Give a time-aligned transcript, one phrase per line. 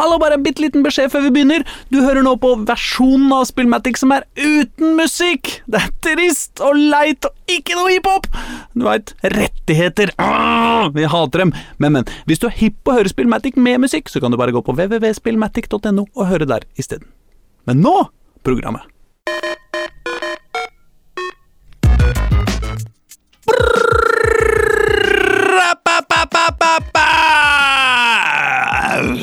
[0.00, 1.66] Hallo, bare en bitte liten beskjed før vi begynner.
[1.92, 5.50] Du hører nå på versjonen av Spillmatic som er uten musikk.
[5.68, 8.24] Det er trist og leit og ikke noe hiphop.
[8.72, 10.14] Du veit, rettigheter.
[10.16, 11.52] Ah, vi hater dem.
[11.76, 14.40] Men, men, hvis du er hipp på å høre Spillmatic med musikk, så kan du
[14.40, 17.12] bare gå på www.spillmatic.no og høre der isteden.
[17.68, 17.98] Men nå
[18.48, 18.88] programmet.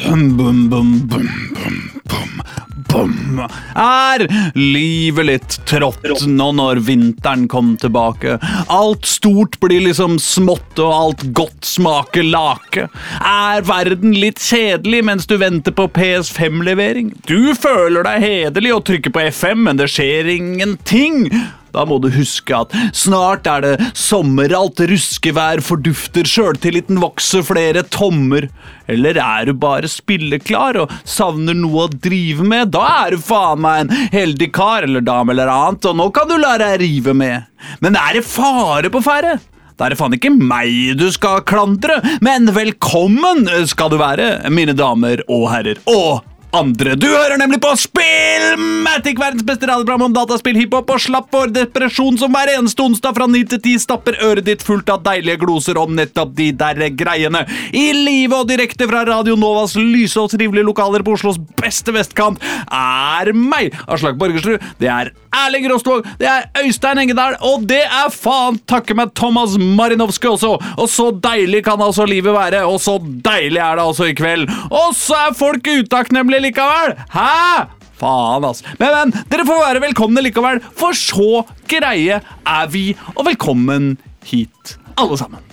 [0.10, 2.42] Bum, bum, bum, bum,
[2.90, 3.42] bum.
[3.76, 4.24] Er
[4.58, 8.40] livet litt trått nå når vinteren kom tilbake?
[8.74, 12.88] Alt stort blir liksom smått, og alt godt smaker lake.
[13.22, 17.14] Er verden litt kjedelig mens du venter på PS5-levering?
[17.30, 21.28] Du føler deg hederlig og trykker på FM, men det skjer ingenting.
[21.76, 27.84] Da må du huske at snart er det sommer, alt ruskevær fordufter, sjøltilliten vokser flere
[27.94, 28.50] tommer.
[28.90, 32.74] Eller er du bare spilleklar og savner noe å drive med?
[32.74, 36.30] Da er du faen meg en heldig kar eller dame eller annet, og nå kan
[36.30, 37.48] du la deg rive med.
[37.84, 39.38] Men er det fare på ferde?
[39.80, 44.76] Da er det faen ikke meg du skal klandre, men velkommen skal du være, mine
[44.76, 45.80] damer og herrer.
[45.88, 46.96] Og andre.
[46.96, 52.18] Du hører nemlig på Spillmatic, verdens beste radioprogram om dataspill, hiphop og slapp for depresjon
[52.20, 55.78] som hver eneste onsdag fra 9 til 10 stapper øret ditt fullt av deilige gloser
[55.82, 57.46] om nettopp de der greiene.
[57.74, 62.42] I live og direkte fra Radio Novas lyse og trivelige lokaler på Oslos beste vestkant
[62.66, 64.64] er meg, Aslak Borgersrud.
[64.82, 69.54] Det er Erling Rostvåg, det er Øystein Engedal, og det er faen takke meg Thomas
[69.60, 70.56] Marinovskij også.
[70.82, 74.50] Og så deilig kan altså livet være, og så deilig er det altså i kveld.
[74.70, 76.96] Og så er folk utakknemlige likevel!
[77.14, 77.68] Hæ?
[78.00, 78.64] Faen, altså.
[78.80, 82.86] Men, men, dere får være velkomne likevel, for så greie er vi.
[83.18, 83.94] Og velkommen
[84.28, 85.44] hit, alle sammen.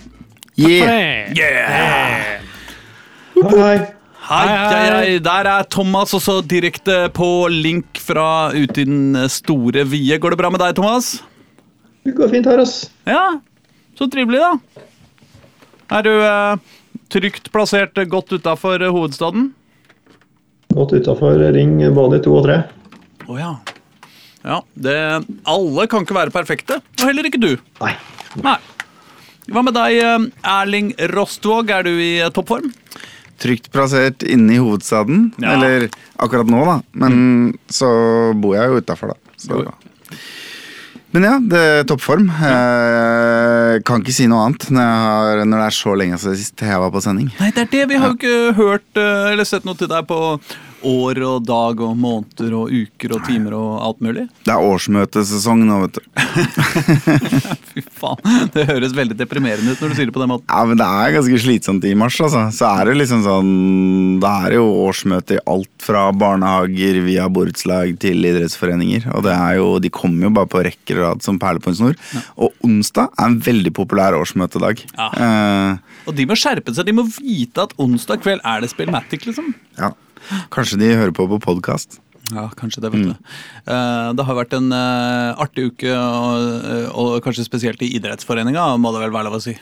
[0.57, 1.33] Yeah.
[1.37, 2.41] Yeah!
[3.37, 3.77] Hei.
[4.27, 5.11] Hei, hei, hei.
[5.23, 10.17] Der er Thomas også direkte på link fra ute i den store vide.
[10.19, 11.19] Går det bra med deg, Thomas?
[12.03, 12.89] Det går fint her, ass.
[13.07, 13.37] Ja,
[13.95, 14.81] så trivelig, da.
[15.95, 16.59] Er du eh,
[17.13, 19.51] trygt plassert godt utafor hovedstaden?
[20.77, 22.57] Godt utafor ring både i 2 og 3.
[23.27, 23.51] Å ja.
[24.47, 24.97] Ja, det,
[25.49, 27.53] Alle kan ikke være perfekte, og heller ikke du.
[27.81, 27.93] Nei.
[28.45, 28.57] Nei.
[29.51, 31.71] Hva med deg, eh, Erling Rostvåg?
[31.73, 32.69] Er du i eh, toppform?
[33.41, 35.31] Trygt plassert inne i hovedstaden.
[35.41, 35.55] Ja.
[35.55, 36.77] Eller akkurat nå, da.
[36.93, 37.89] Men så
[38.37, 39.35] bor jeg jo utafor, da.
[39.37, 39.63] Så.
[41.15, 42.27] Men ja, det er toppform.
[42.27, 46.39] Jeg kan ikke si noe annet når, jeg har, når det er så lenge siden
[46.41, 47.29] sist jeg var på sending.
[47.39, 47.83] Nei, det er det.
[47.93, 50.19] Vi har jo ikke hørt eh, eller sett noe til deg på
[50.85, 54.27] år og dag og måneder og uker og timer og alt mulig.
[54.47, 56.03] Det er årsmøtesesong nå, vet du.
[57.71, 60.47] Fy faen, Det høres veldig deprimerende ut når du sier det på den måten.
[60.49, 62.45] Ja, men det er ganske slitsomt i mars, altså.
[62.55, 63.51] Så er det liksom sånn
[64.23, 69.09] Det er jo årsmøte i alt fra barnehager via borettslag til idrettsforeninger.
[69.15, 71.71] Og det er jo, de kommer jo bare på rekker og rad som perler på
[71.73, 71.99] en snor.
[72.37, 74.83] Og onsdag er en veldig populær årsmøtedag.
[74.97, 75.09] Ja.
[75.13, 76.87] Eh, Og de må skjerpe seg.
[76.89, 79.53] De må vite at onsdag kveld er det Spillmatic, liksom.
[79.79, 79.93] ja.
[80.53, 81.99] Kanskje de hører på på podkast.
[82.33, 83.11] Ja, kanskje det, vet du.
[83.71, 88.73] Eh, det har vært en eh, artig uke, og, eh, og kanskje spesielt i idrettsforeninga,
[88.81, 89.55] må det vel være lov å si.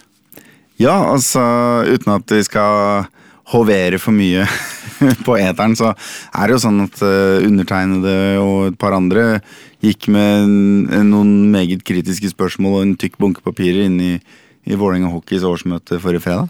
[0.81, 1.43] Ja, altså
[1.85, 3.05] uten at vi skal
[3.53, 4.47] hovere for mye
[5.27, 9.43] på eteren, så er det jo sånn at undertegnede og et par andre
[9.85, 10.49] gikk med
[11.05, 14.11] noen meget kritiske spørsmål og en tykk bunke papirer inn i,
[14.65, 16.49] i Vålerenga Hockeys årsmøte forrige fredag.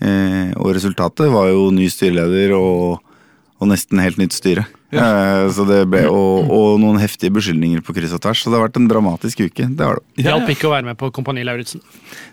[0.00, 3.02] Eh, og resultatet var jo ny styreleder og,
[3.60, 4.64] og nesten helt nytt styre.
[4.90, 8.40] Eh, så det ble, og, og noen heftige beskyldninger på kryss og tvers.
[8.42, 9.68] Så det har vært en dramatisk uke.
[9.68, 10.24] Det har det.
[10.24, 11.84] Ja, hjalp ikke å være med på Kompani Lauritzen.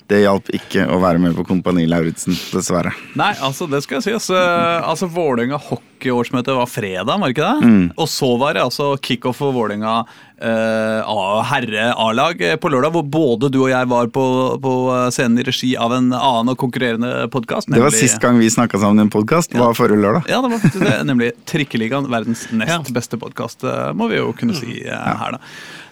[0.07, 2.95] Det hjalp ikke å være med på Kompani Lauritzen, dessverre.
[3.19, 4.29] Nei, altså, det skal sies.
[4.29, 4.37] si.
[4.37, 7.73] altså, Vålerenga hockeyårsmøte var fredag, var ikke det?
[7.99, 9.99] Og så var det altså kickoff for Vålerenga
[10.41, 14.25] eh, A- herre-A-lag eh, på lørdag, hvor både du og jeg var på,
[14.63, 14.73] på
[15.13, 17.69] scenen i regi av en annen og konkurrerende podkast.
[17.71, 19.53] Det var sist gang vi snakka sammen i en podkast.
[19.57, 20.29] var forrige lørdag.
[20.31, 23.65] Ja, det var faktisk det, nemlig Trikkeligaen, verdens nest beste podkast,
[23.97, 25.41] må vi jo kunne si uh, her, da.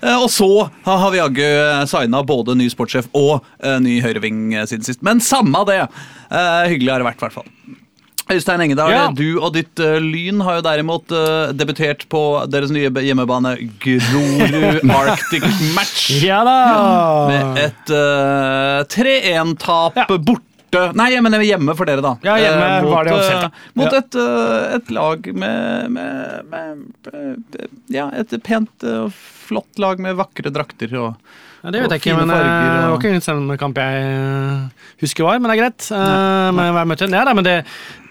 [0.05, 0.49] Eh, Og så
[0.85, 1.45] har vi jaggu
[1.89, 5.01] signa både ny sportssjef og eh, ny høyreving eh, siden sist.
[5.05, 5.81] Men samme det!
[6.29, 7.51] Eh, hyggelig har det vært, i hvert fall.
[8.31, 9.03] Øystein Engedal, Ja.
[9.13, 13.51] du og ditt uh, Lyn har jo derimot uh, debutert på deres nye hjemmebane
[13.83, 15.45] Grorud Arctic
[15.75, 16.07] Match.
[16.23, 16.55] Ja da!
[17.29, 20.07] Med et uh, 3-1-tap Ja.
[20.17, 20.41] borte
[20.97, 22.15] Nei, men hjemme for dere, da.
[22.25, 23.49] Ja, hjemme Eh, var det eh, da.
[23.79, 23.99] Mot Ja.
[24.01, 30.51] et, eh, et lag med, med, med, Ja, et pent og flott lag med vakre
[30.51, 31.13] drakter og
[31.63, 32.81] Ja, det vet jeg ikke, men farger, og...
[32.81, 35.87] det var ikke en kamp jeg eh, husker var, men det er greit.
[35.89, 37.55] Uh, Men, jeg møtte, Ja, da, men det,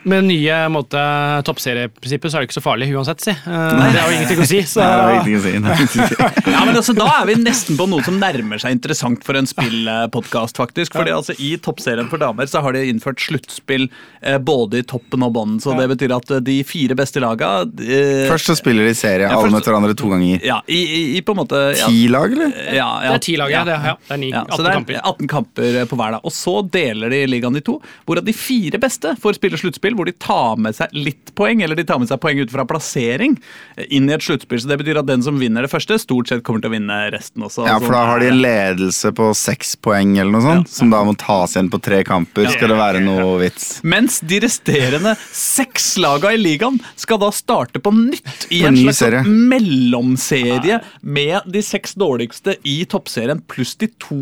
[0.04, 1.00] Med nye måte,
[1.48, 3.32] toppserieprinsippet så er det ikke så farlig uansett, si.
[3.32, 4.60] Eh, det har jo ingenting å si.
[4.68, 4.82] Så.
[4.84, 5.52] Nei, det å si.
[5.64, 6.08] Det si.
[6.54, 9.48] Ja, men altså, Da er vi nesten på noe som nærmer seg interessant for en
[9.48, 10.94] spillpodkast, faktisk.
[10.96, 13.86] Fordi altså, I toppserien for damer så har de innført sluttspill
[14.22, 15.60] eh, både i toppen og bånden.
[15.64, 19.28] Så det betyr at eh, de fire beste laga eh, Først så spiller de serie,
[19.28, 20.42] Ja, alle møter hverandre to ganger.
[20.44, 22.52] Ja, i, i, i på en måte ja, Ti lag, eller?
[22.76, 23.64] ja, Det er ti lag, ja.
[23.68, 25.00] Det, er ni, Ja, 18 så det er kamper.
[25.14, 26.16] 18 kamper på hver.
[26.18, 26.22] da.
[26.28, 27.78] Og så deler de ligaen i to,
[28.08, 31.78] hvorav de fire beste får spille sluttspill, hvor de tar med seg litt poeng, eller
[31.78, 33.36] de tar med seg poeng ut fra plassering,
[33.76, 34.60] eh, inn i et sluttspill.
[34.62, 36.98] Så det betyr at den som vinner det første, stort sett kommer til å vinne
[37.14, 37.66] resten også.
[37.66, 41.02] Ja, for da har de en ledelse på seks poeng, eller noe sånt, som da
[41.06, 42.50] må tas igjen på tre kamper.
[42.54, 43.80] Skal det være noe vits?
[43.84, 49.02] Mens de resterende seks laga i ligaen skal da starte på nytt i en slags
[49.02, 49.24] serie.
[49.24, 54.18] sånn mellomserie med de seks dårligste i toppserien pluss de to,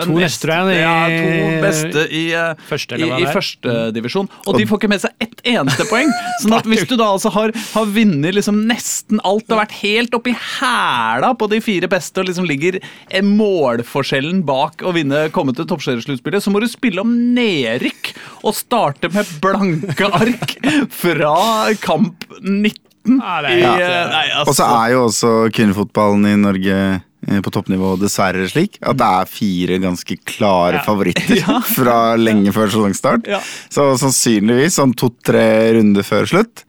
[0.00, 3.32] To neste, ja, to beste i, eh, i, i førstedivisjon.
[3.34, 4.28] første divisjon.
[4.46, 6.10] Og de får ikke med seg ett eneste poeng.
[6.42, 10.14] Sånn at hvis du da altså har, har vunnet liksom nesten alt og vært helt
[10.16, 15.54] oppi hæla på de fire beste og liksom ligger eh, målforskjellen bak å vinne komme
[15.56, 18.12] til toppseriesluttspillet, så må du spille om nedrykk
[18.46, 20.56] og starte med blanke ark
[20.94, 21.34] fra
[21.82, 22.86] kamp 19.
[23.20, 26.80] Ja, det er i, helt, eh, Og så altså, er jo også kvinnefotballen i Norge
[26.80, 27.06] eh,
[27.44, 30.84] på toppnivå dessverre slik at det er fire ganske klare Ja.
[30.86, 31.58] favoritter Ja.
[31.76, 33.28] fra lenge før sesongstart.
[33.28, 33.40] Ja.
[33.68, 35.44] Så sannsynligvis sånn to-tre
[35.76, 36.64] runder før slutt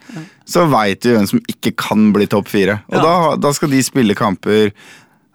[0.51, 2.81] så veit vi hvem som ikke kan bli topp fire.
[2.91, 4.73] Og da, da skal de spille kamper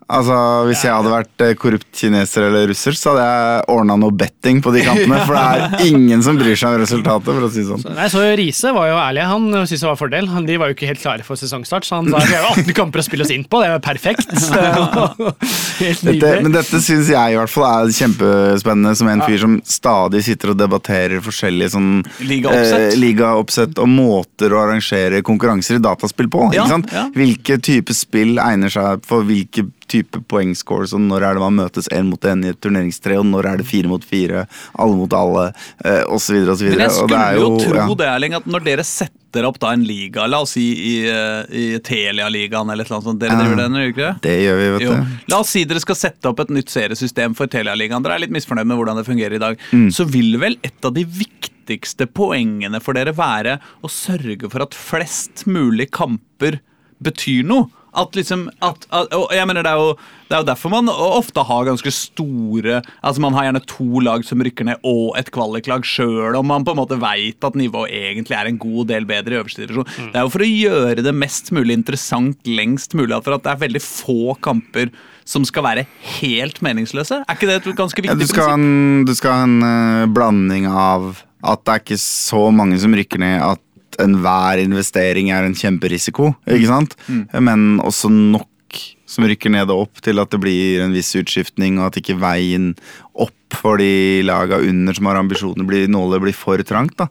[0.06, 0.36] Altså,
[0.68, 4.60] Hvis jeg hadde vært eh, korrupt kineser eller russer, så hadde jeg ordna noe betting
[4.62, 5.18] på de kampene.
[5.26, 7.82] For det er ingen som bryr seg om resultatet, for å si sånn.
[7.96, 9.24] Nei, så Riise var jo ærlig.
[9.26, 10.30] Han syntes det var fordel.
[10.46, 12.76] De var jo ikke helt klare for sesongstart, så han sa vi har jo 18
[12.78, 13.62] kamper å spille oss inn på.
[13.62, 14.30] Det er jo perfekt.
[15.82, 19.56] helt Dette, men dette syns jeg i hvert fall er kjempespennende, som en fyr som
[19.66, 21.90] stadig sitter og debatterer forskjellige sånn
[22.22, 22.92] Ligaoppsett.
[22.92, 23.50] eh, liga og
[23.90, 26.46] måter å arrangere konkurranser i dataspill på.
[26.54, 26.94] Ikke sant?
[27.16, 31.88] Hvilke type spill egner seg for hvilke type poengscores, og når er det man møtes
[31.94, 34.46] én mot én i et turneringstre, og når er det fire mot fire,
[34.78, 35.48] alle mot alle,
[35.84, 36.40] eh, osv.
[36.52, 36.66] osv.
[36.72, 37.86] Men jeg skulle jo, jo tro ja.
[38.02, 41.64] det, Erling, at når dere setter opp da en liga, la oss si i, i,
[41.74, 43.42] i Telia-ligaen eller et eller annet sånt, dere Ja.
[43.44, 44.22] driver den, gjør dere det?
[44.26, 45.16] Det gjør vi, vet du.
[45.32, 48.02] La oss si dere skal sette opp et nytt seriesystem for Telia-ligaen.
[48.06, 49.60] Dere er litt misfornøyd med hvordan det fungerer i dag.
[49.72, 49.90] Mm.
[49.92, 54.74] Så vil vel et av de viktigste poengene for dere være å sørge for at
[54.78, 56.60] flest mulig kamper
[57.04, 57.68] betyr noe?
[57.96, 59.94] At liksom, at, at, og jeg mener det er, jo,
[60.28, 64.24] det er jo derfor man ofte har ganske store Altså Man har gjerne to lag
[64.28, 67.94] som rykker ned, og et kvaliklag sjøl om man på en måte veit at nivået
[67.96, 69.88] egentlig er en god del bedre i øverste divisjon.
[69.96, 70.10] Mm.
[70.12, 73.16] Det er jo for å gjøre det mest mulig interessant lengst mulig.
[73.24, 74.92] For at det er veldig få kamper
[75.26, 75.86] som skal være
[76.20, 77.22] helt meningsløse.
[77.24, 78.60] Er ikke det et ganske Ja, viktig du, skal prinsipp?
[78.60, 82.94] en, du skal ha en uh, blanding av at det er ikke så mange som
[82.96, 83.60] rykker ned at
[84.02, 86.96] enhver investering er en kjemperisiko, ikke sant?
[87.32, 88.50] Men også nok
[89.06, 92.18] som rykker ned og opp til at det blir en viss utskiftning, og at ikke
[92.20, 92.72] veien
[93.14, 96.96] opp for de laga under som har ambisjoner, blir, nåler blir for trangt.
[96.98, 97.08] da.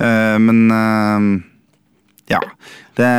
[0.00, 1.40] Uh, men uh,
[2.30, 2.42] ja.
[3.00, 3.10] Det,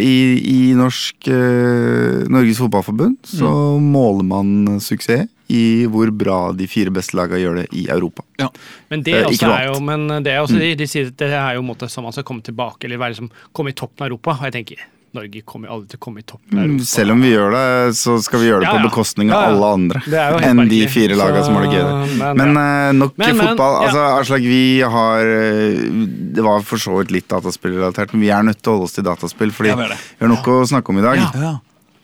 [0.00, 3.50] i, I norsk uh, Norges Fotballforbund så
[3.82, 5.62] måler man suksess i
[5.92, 8.24] hvor bra de fire beste lagene gjør det i Europa.
[8.40, 8.48] Ja.
[8.92, 11.28] Men det Eh, også er jo, men det er også, de, de sier at det
[11.36, 14.04] er jo en måte som man skal komme tilbake, eller være liksom, komme i toppen
[14.06, 14.38] av Europa.
[14.40, 14.82] Og jeg tenker,
[15.12, 16.86] Norge kommer aldri til å komme i toppen av Europa.
[16.88, 17.64] Selv om vi gjør det,
[17.98, 19.50] så skal vi gjøre det Ja, på bekostning av Ja, ja.
[19.52, 20.00] alle andre.
[20.48, 21.84] Enn de fire lagene som har det gøy.
[22.22, 22.62] Men, Men ja.
[22.88, 23.74] eh, nok Men, men, fotball.
[23.76, 23.82] ja.
[23.90, 24.62] Altså, Aslak, vi
[24.94, 25.82] har eh,
[26.32, 28.96] Det var for så vidt litt dataspillrelatert, men vi er nødt til å holde oss
[28.96, 31.20] til dataspill, fordi Ja, vi har nok å snakke om i dag.
[31.20, 31.28] Ja.
[31.44, 31.52] Ja.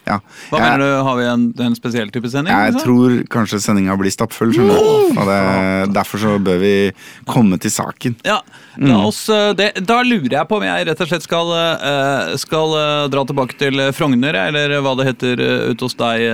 [0.09, 2.53] Hva Jeg- mener du, Har vi en, en spesiell type sending?
[2.53, 2.87] Jeg liksom?
[2.87, 4.55] tror kanskje sendinga blir stappfull.
[4.59, 5.39] Og det,
[5.95, 6.75] derfor så bør vi
[7.29, 8.17] komme til saken.
[8.27, 8.41] Ja,
[8.79, 8.93] mm.
[9.05, 12.75] oss, eh, det, Da lurer jeg på om jeg rett og slett skal, eh, skal
[12.79, 16.25] eh, dra tilbake til Frogner, eller hva det heter ute hos deg,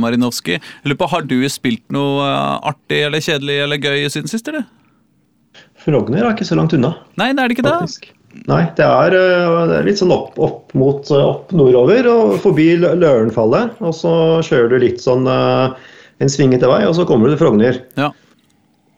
[0.00, 0.60] Marinowski.
[0.84, 2.26] Lurer på, Har du spilt noe
[2.66, 4.66] artig eller kjedelig eller gøy siden sist, eller?
[5.86, 8.14] Frogner er ikke så langt unna, Nei, det er det ikke det?
[8.46, 12.36] Nei, det er, øh, det er litt sånn opp, opp mot øh, opp nordover og
[12.44, 13.80] forbi Lørenfallet.
[13.80, 14.12] Og så
[14.46, 15.74] kjører du litt sånn øh,
[16.22, 17.80] en svingete vei, og så kommer du til Frogner.
[17.98, 18.12] Ja.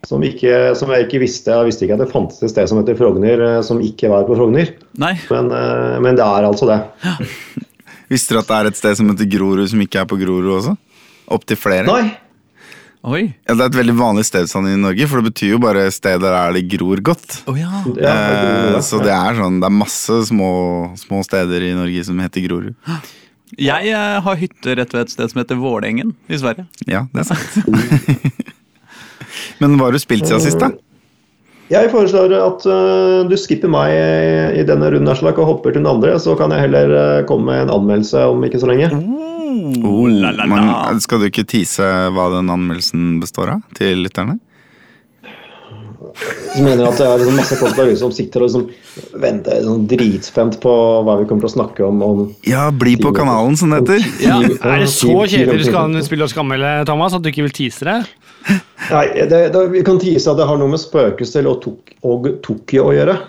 [0.07, 1.51] Som, ikke, som jeg ikke visste.
[1.51, 4.37] Jeg visste ikke at det fantes et sted som heter Frogner, som ikke var på
[4.39, 4.71] Frogner.
[5.01, 5.15] Nei?
[5.31, 5.51] Men,
[6.05, 6.79] men det er altså det.
[8.09, 10.55] Visste du at det er et sted som heter Grorud, som ikke er på Grorud
[10.55, 10.71] også?
[11.35, 11.85] Opptil flere?
[11.85, 12.15] Nei,
[13.07, 13.29] Oi.
[13.47, 16.33] Ja, Det er et veldig vanlig stedsand i Norge, for det betyr jo bare steder
[16.35, 17.37] der det gror godt.
[17.47, 17.79] Oh, ja.
[17.95, 20.51] Eh, så det er sånn, det er masse små,
[20.99, 22.75] små steder i Norge som heter Grorud.
[23.55, 26.67] Jeg eh, har hytte rett ved et sted som heter Vålerengen i Sverige.
[26.91, 28.59] Ja, det er sant.
[29.63, 30.73] Men hva har du spilt siden sist, da?
[31.69, 33.93] Jeg foreslår at uh, du skipper meg
[34.57, 36.15] i denne runden og hopper til den andre.
[36.17, 38.89] Så kan jeg heller uh, komme med en anmeldelse om ikke så lenge.
[39.49, 40.49] Oh, la, la, la.
[40.49, 44.37] Men skal du ikke tease hva den anmeldelsen består av til lytterne?
[46.55, 49.59] Jeg mener at det er liksom masse folk der ute som sitter og liksom venter
[49.65, 50.73] sånn dritspent på
[51.05, 52.01] hva vi kommer til å snakke om.
[52.05, 54.07] om Ja, bli på kanalen, som det heter.
[54.23, 57.55] Ja, er det så kjedelig du skal spille og skammele, Thomas, at du ikke vil
[57.55, 57.99] tease det?
[58.89, 62.31] Nei, det, det, vi kan tease at det har noe med spøkelser og, tok, og
[62.45, 63.19] Tokyo å gjøre.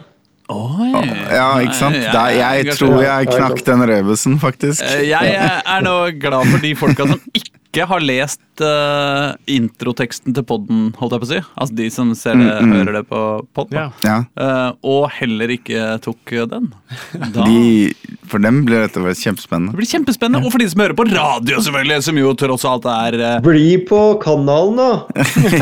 [0.50, 0.90] Oi.
[1.30, 1.97] Ja, ikke sant?
[2.00, 4.83] Ja, ja, ja, jeg tror jeg knakk den rebusen, faktisk.
[4.83, 10.45] Eh, Jeg er nå glad for de folka som ikke har lest eh, introteksten til
[10.47, 11.40] podden, holdt jeg på å si.
[11.57, 12.76] Altså de som ser det, Mm, mm.
[12.79, 13.21] hører det på
[13.57, 13.76] podden.
[13.79, 13.88] Ja.
[14.07, 16.71] Ja, Uh, og heller ikke tok den.
[17.35, 17.45] Da.
[17.45, 17.93] de,
[18.31, 19.75] For dem blir dette kjempespennende.
[19.75, 20.47] Det blir kjempespennende.
[20.47, 23.40] Og for de som hører på radio, selvfølgelig, som jo tross alt er uh...
[23.45, 24.90] Bli på kanalen, da!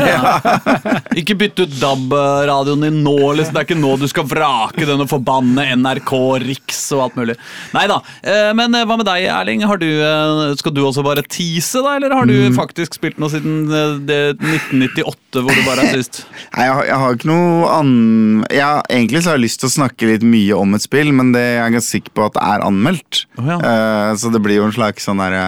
[1.19, 3.55] Ikke bytte ut DAB-radioen din nå, liksom.
[3.55, 6.13] Det er ikke nå du skal vrake den og forbanne NRK,
[6.45, 7.35] Riks og alt mulig.
[7.75, 7.99] Nei da.
[8.23, 9.65] Eh, men eh, hva med deg, Erling?
[9.67, 11.97] Har du, eh, skal du også bare tease, da?
[11.99, 16.21] Eller har du faktisk spilt noe siden eh, det 1998, hvor du bare er sist?
[16.55, 18.43] Nei, jeg, har- jeg har ikke noe annen...
[18.55, 21.33] Ja, egentlig så har jeg lyst til å snakke litt mye om et spill, men
[21.35, 23.25] det er jeg ganske sikker på at det er anmeldt.
[23.39, 23.59] Oh, ja.
[23.61, 25.43] uh, så det blir jo en slags sånn derre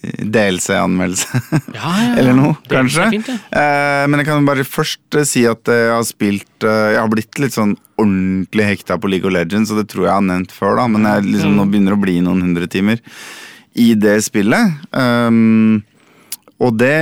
[0.00, 1.42] eh, DLC-anmeldelse.
[1.76, 3.06] Ja, ja, Eller noe, er kanskje.
[3.14, 3.28] fint.
[3.30, 7.38] Eh, men jeg kan bare først si at jeg har spilt uh, Jeg har blitt
[7.42, 10.52] litt sånn ordentlig hekta på League of Legends, og det tror jeg jeg har nevnt
[10.56, 13.02] før, da, men jeg liksom, nå begynner det å bli noen hundre timer
[13.80, 14.80] i det spillet.
[14.96, 15.82] Um,
[16.60, 16.96] og det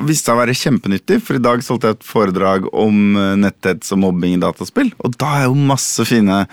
[0.00, 3.92] viste seg å være kjempenyttig, for i dag solgte jeg et foredrag om eh, netthets
[3.92, 4.94] og mobbing i dataspill.
[5.04, 6.46] Og da er jo masse fine,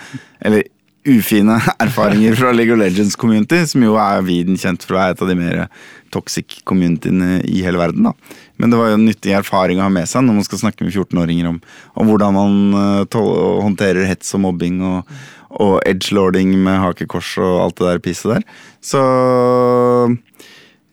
[0.44, 0.68] eller
[1.08, 5.16] ufine, erfaringer fra League of Legends community, som jo er viden kjent for å være
[5.16, 5.64] et av de mer
[6.12, 8.10] toxic communityene i hele verden.
[8.10, 8.38] da.
[8.60, 10.84] Men det var jo en nyttig erfaring å ha med seg når man skal snakke
[10.84, 11.62] med 14-åringer om,
[11.96, 13.20] om hvordan man eh,
[13.64, 15.20] håndterer hets og mobbing og,
[15.56, 18.50] og edgelording med hakekors og alt det der pisset der.
[18.84, 19.00] Så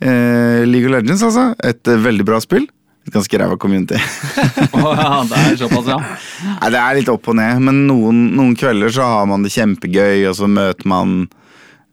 [0.00, 1.50] Eh, League of Legends, altså.
[1.64, 2.66] Et eh, veldig bra spill.
[3.06, 3.98] Et ganske ræva community.
[4.76, 5.98] Ja, det er såpass, ja.
[6.60, 9.54] Nei, Det er litt opp og ned, men noen, noen kvelder så har man det
[9.54, 11.14] kjempegøy, og så møter man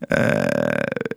[0.09, 1.13] eh,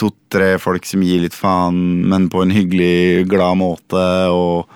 [0.00, 1.78] to-tre folk som gir litt faen,
[2.10, 4.68] men på en hyggelig, glad måte, og,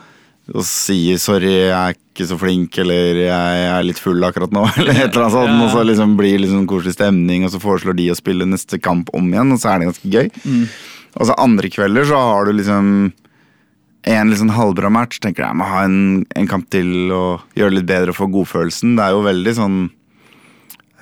[0.54, 4.64] og sier 'sorry, jeg er ikke så flink', eller 'jeg er litt full akkurat nå',
[4.78, 7.60] eller et eller annet sånt, og så liksom blir det liksom koselig stemning, og så
[7.60, 10.30] foreslår de å spille neste kamp om igjen, og så er det ganske gøy.
[11.14, 13.12] Og så andre kvelder så har du liksom
[14.04, 15.20] en litt sånn halvbra match.
[15.22, 18.30] Tenker jeg må ha en, en kamp til og gjøre det litt bedre og få
[18.34, 18.96] godfølelsen.
[18.98, 19.78] Det er jo veldig sånn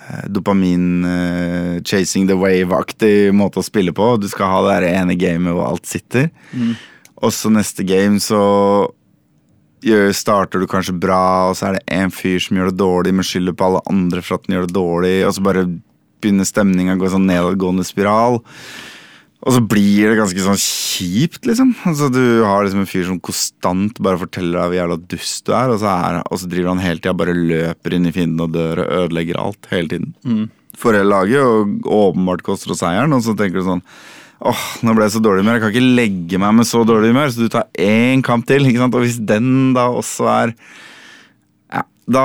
[0.06, 4.14] eh, dopamin eh, chasing the wave-aktig måte å spille på.
[4.22, 6.30] Du skal ha det ene gamet hvor alt sitter.
[7.22, 8.42] Og så neste game så
[10.14, 13.26] starter du kanskje bra, og så er det en fyr som gjør det dårlig, men
[13.26, 15.66] skylder på alle andre for at den gjør det dårlig, og så bare
[16.22, 18.40] begynner stemninga å gå sånn nedadgående spiral.
[19.42, 21.72] Og så blir det ganske sånn kjipt, liksom.
[21.90, 25.54] Altså, du har liksom en fyr som konstant bare forteller deg hvor jævla dust du
[25.58, 28.44] er, og så, er, og så driver han hele tida bare løper inn i fienden
[28.44, 30.12] og dør og ødelegger alt hele tiden.
[30.78, 33.82] For hele laget, og åpenbart koster oss seieren, og så tenker du sånn
[34.42, 35.58] Åh, nå ble jeg så dårlig humør.
[35.58, 38.66] Jeg kan ikke legge meg med så dårlig humør, så du tar én kamp til.
[38.66, 38.96] ikke sant?
[38.98, 40.54] Og hvis den da også er
[41.72, 42.24] Ja, da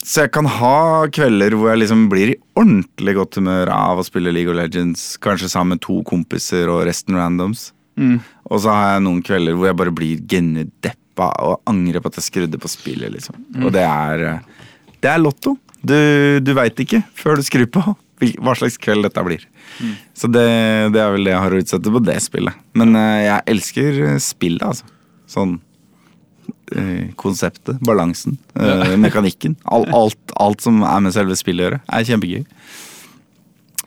[0.00, 4.04] så jeg kan ha kvelder hvor jeg liksom blir i ordentlig godt humør av å
[4.06, 5.18] spille League of Legends.
[5.20, 7.66] Kanskje sammen med to kompiser og resten randoms.
[8.48, 12.08] Og så har jeg noen kvelder hvor jeg bare blir genuint deppa og angrer på
[12.08, 13.12] at jeg skrudde på spillet.
[13.12, 13.36] liksom.
[13.60, 14.40] Og det er
[15.00, 15.56] Det er lotto.
[15.84, 17.84] Du, du veit ikke før du skrur på
[18.20, 19.46] hva slags kveld dette blir.
[20.16, 20.46] Så det,
[20.94, 22.62] det er vel det jeg har å utsette på det spillet.
[22.76, 24.88] Men uh, jeg elsker spillet, altså.
[25.30, 25.60] Sånn
[26.74, 29.56] eh, konseptet, balansen, eh, mekanikken.
[29.64, 32.46] All, alt, alt som er med selve spillet å gjøre, er kjempegøy.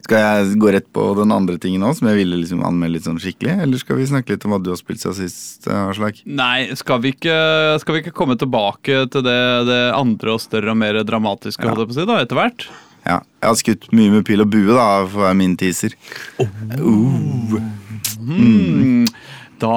[0.03, 3.05] Skal jeg gå rett på den andre tingen òg, som jeg ville liksom anmelde litt
[3.07, 3.53] sånn skikkelig?
[3.63, 6.19] Eller skal vi snakke litt om hva du har spilt siden sist, Aslak?
[6.27, 7.35] Nei, skal vi, ikke,
[7.79, 11.87] skal vi ikke komme tilbake til det, det andre og større og mer dramatiske, Ja.
[11.87, 12.67] si, etter hvert?
[13.03, 15.95] Ja, jeg har skutt mye med pil og bue, da, for å være min teaser.
[18.23, 19.05] Mm.
[19.59, 19.75] Da,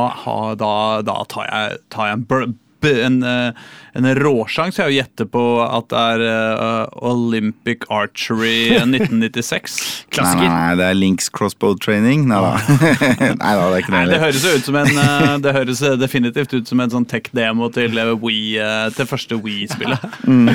[0.59, 0.71] da,
[1.07, 2.55] da tar jeg, tar jeg en,
[2.85, 3.53] en, eh,
[3.97, 9.79] en råsjanse jeg å gjette på at det er uh, Olympic Archery 1996.
[10.17, 12.27] Nei, nei, nei, det er Links crossbow training.
[12.29, 12.53] Nei da.
[13.43, 14.21] nei da, det er ikke Nei, det.
[14.23, 19.09] høres ut som en eh, Det høres definitivt ut som en sånn tech-demo til til
[19.09, 20.05] første Wii-spillet.
[20.27, 20.49] Mm.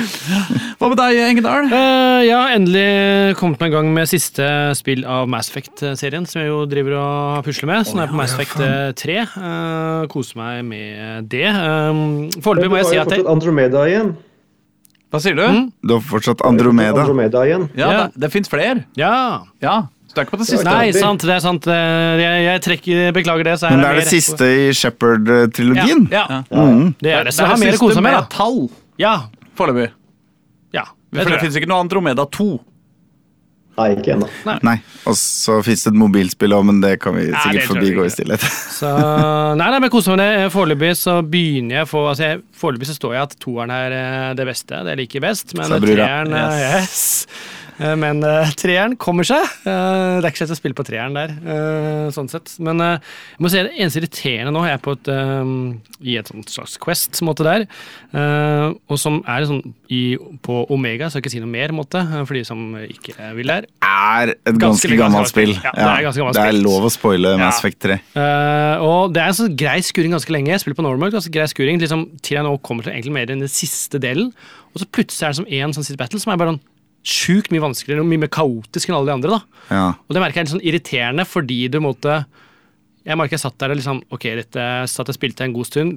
[0.78, 1.68] Hva med deg, Engedal?
[1.70, 4.44] Uh, jeg har endelig kommet meg i gang med siste
[4.76, 7.86] spill av Mass Effect-serien, som jeg jo driver og pusler med.
[7.88, 9.16] Så nå er jeg på Mass Effect eh, 3.
[9.32, 11.46] Uh, koser meg med det.
[11.48, 12.11] Um,
[12.44, 14.12] foreløpig må jeg si at det, fortsatt Andromeda igjen.
[15.12, 15.42] Hva sier du?
[15.44, 15.66] Mm.
[15.84, 17.02] Du har fortsatt Andromeda.
[17.02, 17.66] Andromeda igjen.
[17.76, 18.06] Ja, Ja.
[18.08, 18.84] Det, det fins flere.
[18.96, 19.42] Ja.
[19.60, 19.74] Ja,
[20.08, 20.64] så det er ikke på det siste.
[20.64, 21.66] Nei, sant, det er sant.
[21.68, 23.58] Eh, Jeg, jeg trekker, beklager det.
[23.60, 26.06] Så Men er det er det siste i Shepherd-trilogien.
[26.12, 26.42] Ja, ja.
[26.50, 26.94] Mm.
[27.00, 27.34] det er det.
[27.36, 29.14] Så det har mer siste med med, tall Ja.
[29.56, 29.90] foreløpig.
[30.72, 30.84] ja.
[31.12, 32.50] For Det det fins ikke noe Andromeda 2.
[33.72, 34.26] Nei, ikke ennå.
[34.66, 34.74] Nei,
[35.08, 38.12] og så fins det et mobilspill òg, men det kan vi sikkert tror forbigå i
[38.12, 38.44] stillhet.
[38.82, 38.90] Så,
[39.60, 40.50] nei, nei, men kos meg med det.
[40.52, 44.28] Foreløpig så begynner jeg for, altså jeg, Foreløpig så står jeg at toeren er eh,
[44.36, 44.82] det beste.
[44.84, 45.56] Det jeg liker best.
[45.56, 46.60] Men treeren yes.
[46.82, 47.61] yes.
[47.82, 49.42] Eh, Men eh, treeren kommer seg.
[49.66, 51.32] Eh, det er ikke så lett å spille på treeren der,
[52.14, 52.54] sånn sett.
[52.62, 55.10] Men jeg må si det eneste irriterende nå, jeg er på et,
[56.06, 57.64] i et sånt slags Quest-måte der,
[58.14, 59.62] eh, og som er sånn
[59.92, 63.50] i, på Omega, så jeg ikke si noe mer, måte, for de som ikke vil
[63.52, 63.66] der.
[63.82, 65.54] er et Ganske ganske, gammelt spill.
[65.56, 65.66] spill.
[65.66, 67.40] Ja, det er ganske gammelt det er lov å spoile Ja.
[67.44, 67.98] Mass Effect 3.
[68.16, 70.52] Eh, og det er en sånn grei skuring ganske lenge.
[70.54, 73.30] Jeg spiller på normal, ganske grei skuring, liksom, til jeg nå kommer til egentlig mer
[73.32, 74.32] enn den siste delen.
[74.72, 76.62] Og så plutselig er det som én sånn siste battle som er bare sånn
[77.02, 79.36] sjukt mye vanskeligere og mye mer kaotisk enn alle de andre.
[79.38, 79.66] da.
[79.74, 79.86] Ja.
[80.06, 82.24] Og det merker jeg er litt sånn irriterende, fordi du måtte
[83.02, 85.96] Jeg merker jeg satt der og liksom Ok, dette satt og spilte en god stund.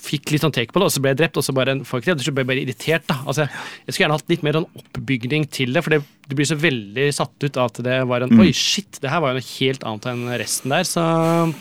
[0.00, 2.06] Fikk litt sånn take på det, og så ble jeg drept, og så bare folk
[2.06, 3.04] til Så ble jeg bare irritert.
[3.06, 3.18] da.
[3.28, 3.44] Altså,
[3.86, 6.56] Jeg skulle gjerne hatt litt mer sånn oppbygning til det, for det, du blir så
[6.58, 9.48] veldig satt ut av at det var en Oi, shit, det her var jo noe
[9.60, 11.04] helt annet enn resten der, så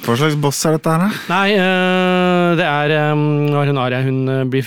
[0.08, 1.10] Hva slags boss er dette her, da?
[1.34, 4.66] Nei, øh, det er øh, hun Aria, hun øh, blir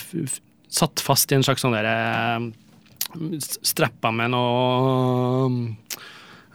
[0.73, 1.97] satt fast i en slags sånn derre
[2.37, 2.53] øh,
[3.63, 5.51] Strappa med noe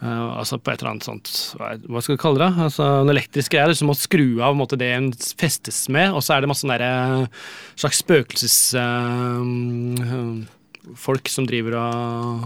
[0.01, 2.51] øh, altså på et eller annet sånt Hva, skal du kalle det?
[2.67, 6.35] Altså en elektrisk greie som må skru av måte, det en festes med, og så
[6.37, 7.31] er det masse sånne
[7.77, 8.59] slags spøkelses...
[8.77, 10.45] øh,
[10.95, 12.43] folk som driver og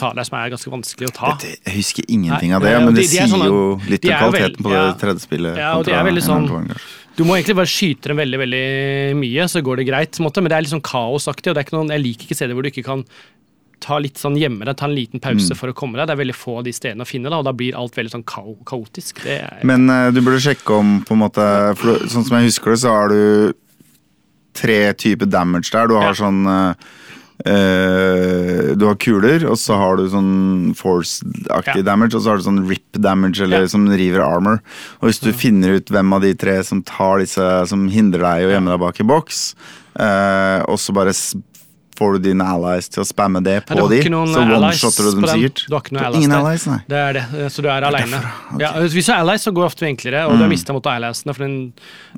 [0.00, 1.28] tar deg, som er ganske vanskelig å ta.
[1.38, 3.60] Dette, Jeg husker ingenting av det, Nei, men de- det de er sier sånne- jo
[3.86, 4.92] litt om kvaliteten på på det ja.
[4.98, 5.56] tredje spillet.
[5.62, 6.74] Ja, og de er veldig sånn-.
[7.14, 8.64] Du må egentlig bare skyte dem veldig veldig
[9.18, 10.18] mye, så går det greit.
[10.18, 11.50] måte, Men det er litt sånn kaosaktig.
[11.50, 13.04] og det er ikke noen, Jeg liker ikke steder hvor du ikke kan
[13.80, 15.56] ta litt sånn hjemme deg, ta en liten pause Mm.
[15.56, 16.06] for å komme deg.
[16.08, 18.10] Det er veldig få av de stedene å finne, da, og da blir alt veldig
[18.10, 19.24] sånn ka kaotisk.
[19.26, 22.70] Er, Men uh, du burde sjekke om på en måte For sånn som jeg husker
[22.74, 23.54] det, så har du
[24.54, 25.86] tre typer damage der.
[25.86, 26.12] Du har Ja.
[26.14, 26.74] sånn uh,
[27.46, 31.82] Uh, Du har kuler, og så har du sånn force-aktig Ja.
[31.86, 33.66] damage, og så har du sånn rip damage, eller Ja.
[33.68, 34.60] som river armor.
[35.00, 37.38] Og hvis du finner ut hvem av de tre som tar disse
[37.68, 39.54] Som hindrer deg å gjemme deg bak i boks,
[40.00, 41.10] uh, og så bare
[41.98, 45.26] får du dine allies til å spamme det på du de, så one-shotter du dem
[45.28, 45.64] sikkert.
[45.68, 46.78] Du har ikke noen allies ingen allies, nei.
[46.88, 48.20] Det er det, så du er aleine.
[48.54, 48.62] Okay.
[48.62, 50.86] Ja, hvis du er allies, så går det ofte enklere, og du har mista mot
[50.92, 51.34] alliesene.
[51.36, 51.56] For den,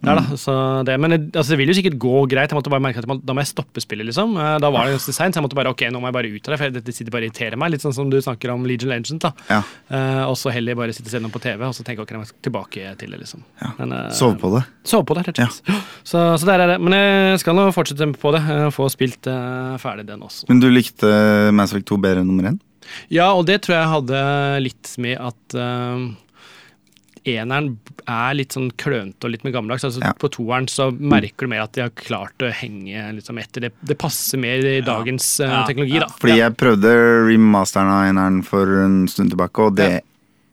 [0.05, 0.55] der, da, så
[0.87, 2.51] det, men det, altså, det vil jo sikkert gå greit.
[2.53, 4.37] Jeg måtte bare merke at må- Da må jeg stoppe spillet, liksom.
[4.37, 6.31] Eh, Da var det ganske seint, så jeg måtte bare ok, nå må jeg bare
[6.37, 7.71] ut av det, for dette sitter bare og irriterer meg.
[7.73, 9.21] Litt sånn som du snakker om Legion Legend.
[9.21, 9.33] da.
[9.49, 9.63] Ja.
[9.91, 12.11] Uh, og så heller bare sitte og se noe på TV, og så tenke ok,
[12.15, 13.43] jeg må tilbake til det, liksom.
[13.79, 14.65] Men, uh, Sove på det.
[14.85, 15.87] Sove på det, rett og slett.
[16.11, 16.79] Så, så der er det.
[16.81, 18.41] Men jeg skal nå fortsette på det.
[18.51, 20.49] eh, Få spilt eh, ferdig den også.
[20.49, 21.13] Men du likte
[21.55, 22.59] Mass Effect 2 bedre enn nummer én?
[23.13, 24.21] Ja, og det tror jeg hadde
[24.65, 26.09] litt med at uh,
[27.29, 27.75] eneren
[28.09, 29.85] er litt sånn klønete og litt mer gammeldags.
[29.87, 30.13] Altså, Ja.
[30.19, 33.69] På toeren så merker du mer at de har klart å henge liksom, etter.
[33.69, 36.09] Det, det passer mer i dagens uh, Ja, teknologi, da.
[36.19, 36.95] Fordi jeg prøvde
[37.29, 39.93] remasteren av eneren for en stund tilbake, og det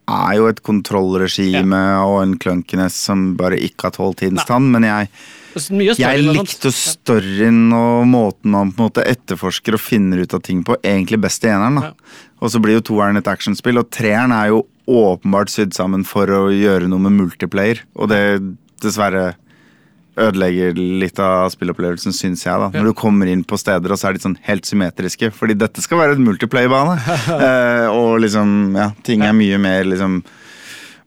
[0.07, 4.85] er jo et kontrollregime og en clunkiness som bare ikke har tålt tidens tann, men
[4.87, 5.09] jeg,
[5.59, 10.35] jeg storyen og likte storyen og måten man på en måte etterforsker og finner ut
[10.37, 11.81] av ting på, egentlig best i eneren.
[11.81, 11.91] da.
[11.91, 12.23] Ja.
[12.37, 16.29] Og så blir jo toeren et actionspill, og treeren er jo åpenbart sydd sammen for
[16.31, 18.21] å gjøre noe med multiplayer, og det
[18.83, 19.33] dessverre
[20.17, 22.57] ødelegger litt av spillopplevelsen, syns jeg.
[22.57, 22.71] da.
[22.73, 25.29] Når du kommer inn på steder, og så er de sånn helt symmetriske.
[25.35, 26.97] Fordi dette skal være et multiplayer-bane.
[27.37, 30.23] eh, og liksom, ja, ting er mye mer liksom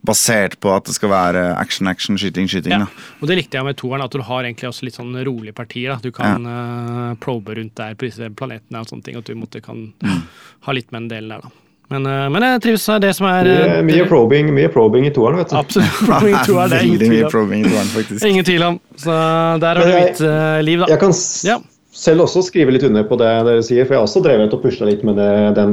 [0.05, 2.73] basert på at det skal være action, action, skyting, skyting.
[2.73, 2.87] Ja.
[3.21, 5.91] Og det likte jeg med toeren, at du har egentlig også litt sånn rolige partier.
[5.93, 5.99] Da.
[6.01, 9.61] Du kan eh, probe rundt der på disse planetene og sånne ting, at du måtte,
[9.61, 10.21] kan Mm.
[10.65, 11.49] ha litt med en del der, da.
[11.91, 15.11] Men, eh, men jeg trives med det som er eh, mye, probing, mye probing i
[15.13, 15.57] toeren, vet du.
[15.59, 15.99] Absolutt.
[16.09, 17.31] Probing i toeren, det er ingen Veldig tvil mye om.
[17.35, 18.25] probing i toeren, faktisk.
[18.31, 18.79] Ingen tvil om.
[18.95, 19.17] Så
[19.61, 20.23] der har du mitt
[20.65, 20.89] liv, da.
[20.95, 21.13] Jeg kan
[21.45, 21.57] Ja.
[21.91, 24.61] Selv også skrive litt under på det dere sier, for jeg har også drevet og
[24.63, 25.71] pusla litt med det, den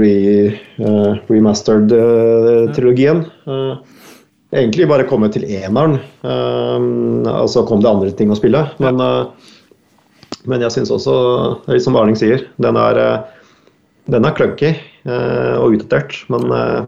[0.00, 0.14] re,
[0.82, 3.24] uh, remastered-trilogien.
[3.46, 3.78] Uh,
[4.54, 8.62] egentlig bare kommet til eneren, og så kom det andre ting å spille.
[8.82, 9.52] Men, eh,
[10.50, 11.14] men jeg syns også,
[11.70, 13.18] litt som Arning sier, den er, eh,
[14.12, 16.24] den er clunky eh, og utdatert.
[16.28, 16.84] Men, eh,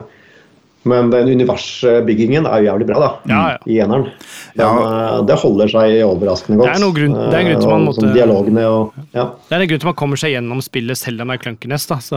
[0.86, 3.10] men den universbyggingen er jo jævlig bra, da.
[3.26, 3.58] Ja, ja.
[3.66, 4.10] I eneren.
[4.56, 5.18] Men Ja.
[5.18, 6.66] eh, det holder seg overraskende godt.
[6.72, 8.92] Det er noe grunn- det er en grunn til Eh, man måtte- Som dialogene og
[9.12, 9.24] ja.
[9.48, 11.86] Det er en grunn til man kommer seg gjennom spillet selv om det er clunkiness.
[11.86, 12.16] da, så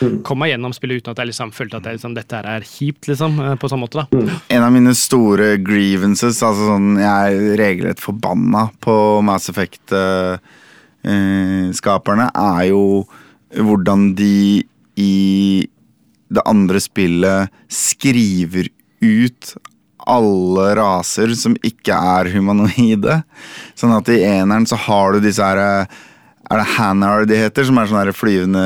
[0.00, 0.22] Mm.
[0.22, 2.60] Kom meg gjennom spillet uten at jeg liksom følte at jeg, liksom, dette her er
[2.60, 3.92] kjipt, liksom, eh, på samme måte.
[4.00, 4.06] da.
[4.16, 4.30] Mm.
[4.50, 12.64] En av mine store grievances, altså sånn Jeg er regelrett forbanna på Mass Effect-skaperne, er
[12.68, 13.04] jo
[13.56, 14.62] hvordan de
[14.96, 15.66] i
[16.32, 18.68] det andre spillet skriver
[19.02, 19.54] ut
[20.10, 23.20] alle raser som ikke er humanoide.
[23.78, 25.60] Sånn at i eneren så har du disse her
[26.44, 27.64] Er det Hanar de heter?
[27.64, 28.64] Som er sånne flyvende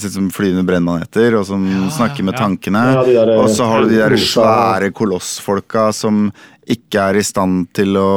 [0.00, 2.44] Ser som flyvende brennmaneter, og som snakker med ja.
[2.46, 2.84] tankene.
[2.96, 6.30] Ja, de der, og så har du de der svære kolossfolka som
[6.70, 8.10] ikke er i stand til å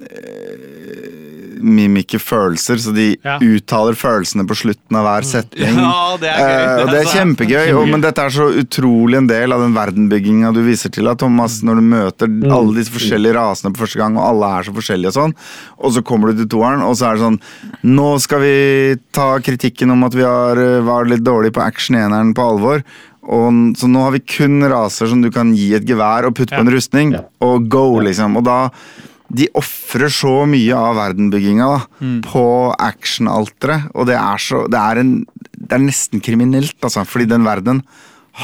[0.00, 1.15] eh,
[1.60, 3.38] mimikke følelser, så de Ja.
[3.40, 5.76] uttaler følelsene på slutten av hver setning.
[5.86, 6.56] Ja, det er gøy.
[6.56, 9.74] Eh, og det er kjempegøy, og, men dette er så utrolig en del av den
[9.76, 14.16] verdenbygginga du viser til, Thomas, når du møter alle disse forskjellige rasene på første gang,
[14.18, 15.34] og alle er så forskjellige og sånn,
[15.78, 17.40] og så kommer du til toeren, og så er det sånn
[17.96, 22.34] Nå skal vi ta kritikken om at vi har, eh, var litt dårlige på action-eneren
[22.34, 22.82] på alvor.
[23.26, 26.52] Og, så nå har vi kun raser som du kan gi et gevær og putte
[26.54, 26.58] Ja.
[26.60, 27.20] på en rustning, Ja.
[27.40, 28.36] og go, liksom.
[28.36, 28.70] Og da
[29.28, 31.78] de ofrer så mye av verdenbygginga da,
[32.26, 32.44] på
[32.78, 35.14] actionalteret, og det er, så, det, er en,
[35.56, 37.82] det er nesten kriminelt, altså, fordi den verdenen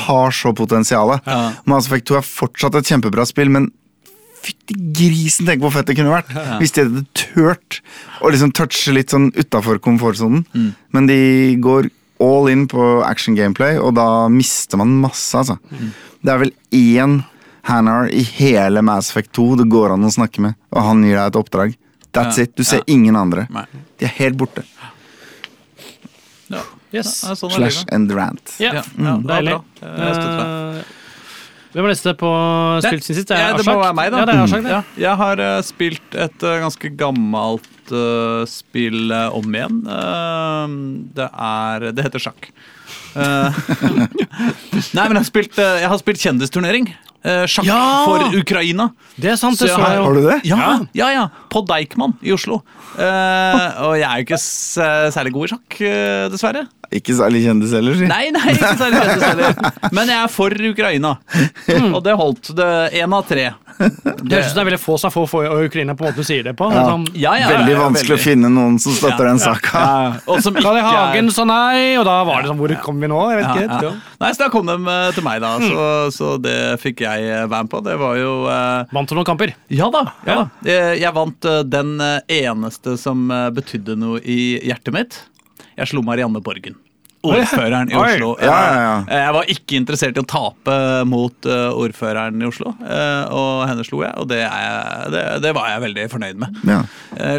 [0.06, 1.14] har så potensial.
[1.26, 1.38] Ja.
[1.68, 3.70] Mass Effect 2 er fortsatt et kjempebra spill, men
[4.42, 7.76] fytti grisen, tenk hvor fett det kunne vært hvis de hadde turt
[8.24, 10.42] å liksom touche litt sånn utafor komfortsonen.
[10.90, 11.20] Men de
[11.62, 11.92] går
[12.22, 15.58] all in på action gameplay, og da mister man masse, altså.
[16.22, 17.20] Det er vel én
[17.68, 21.16] Hanar i hele Mass Effect 2 det går an å snakke med, og han gir
[21.16, 21.76] deg et oppdrag.
[22.12, 22.44] That's Ja.
[22.44, 22.56] it.
[22.56, 22.84] Du ser Ja.
[22.88, 23.46] ingen andre.
[23.50, 23.64] Nei.
[23.98, 24.64] De er helt borte.
[26.50, 26.60] Ja.
[26.92, 27.22] Yes.
[27.24, 28.56] Ja, sånn Slash and rant.
[28.60, 29.54] Ja, Ja, ja, det var deilig.
[29.82, 30.82] Eh,
[31.72, 32.30] Hvem er neste på
[32.84, 33.28] spilt sin sist?
[33.28, 34.18] Det er Ja, det må være meg, da.
[34.18, 34.70] Ja, det er Arshak, det.
[34.70, 39.78] Ja, jeg har uh, spilt et uh, ganske gammelt uh, spill om igjen.
[41.16, 42.50] Det er Det heter sjakk.
[43.16, 43.52] Eh,
[44.92, 46.92] Nei, men jeg har spilt, jeg har spilt kjendisturnering.
[47.24, 47.80] Eh, sjakk Ja!
[48.04, 48.88] for Ukraina.
[49.14, 50.02] Det er sant, det Så så jeg.
[50.02, 50.38] Har du det?
[50.48, 51.28] Ja, ja, ja.
[51.52, 52.62] På Deichman i Oslo.
[52.98, 54.78] Eh, og jeg er jo ikke s
[55.14, 56.64] særlig god i sjakk, eh, dessverre.
[56.92, 58.06] Ikke særlig kjendis heller, si.
[58.10, 59.54] Nei, nei, ikke særlig kjendis heller.
[59.96, 61.14] Men jeg er for Ukraina.
[61.94, 62.50] Og det holdt.
[62.58, 62.68] Det
[63.00, 63.46] Én av tre.
[63.78, 66.26] Det høres ut som det er veldig få som får for Ukraina på måten du
[66.26, 66.68] sier det på.
[66.72, 66.84] Ja.
[66.90, 69.82] Sånn, Ja, ja, Veldig ja, vanskelig å finne noen som støtter den saka.
[69.82, 73.10] Ja, og som ikke Hagen sa nei, og da var det sånn Hvor kom vi
[73.10, 73.20] nå?
[73.32, 73.90] Jeg vet Ja, ikke.
[73.90, 74.16] ja.
[74.22, 75.52] Nei, så da kom de eh, til meg, da.
[75.62, 77.82] Så, så det fikk jeg eh, være med på.
[77.88, 79.54] Det var jo eh, Vant du noen kamper?
[79.72, 80.04] Ja da.
[80.28, 80.46] ja da.
[80.68, 85.20] Jeg, jeg vant eh, den eh, eneste som eh, betydde noe i hjertet mitt.
[85.78, 86.76] Jeg slo Marianne Borgen.
[87.22, 88.32] Ordføreren i Oslo.
[88.42, 88.94] Ja, ja, ja.
[89.06, 93.62] Eh, Jeg var ikke interessert i å tape mot eh, ordføreren i Oslo, eh, og
[93.70, 96.58] henne slo jeg, og det, jeg, det, det var jeg veldig fornøyd med.
[96.66, 96.80] Ja.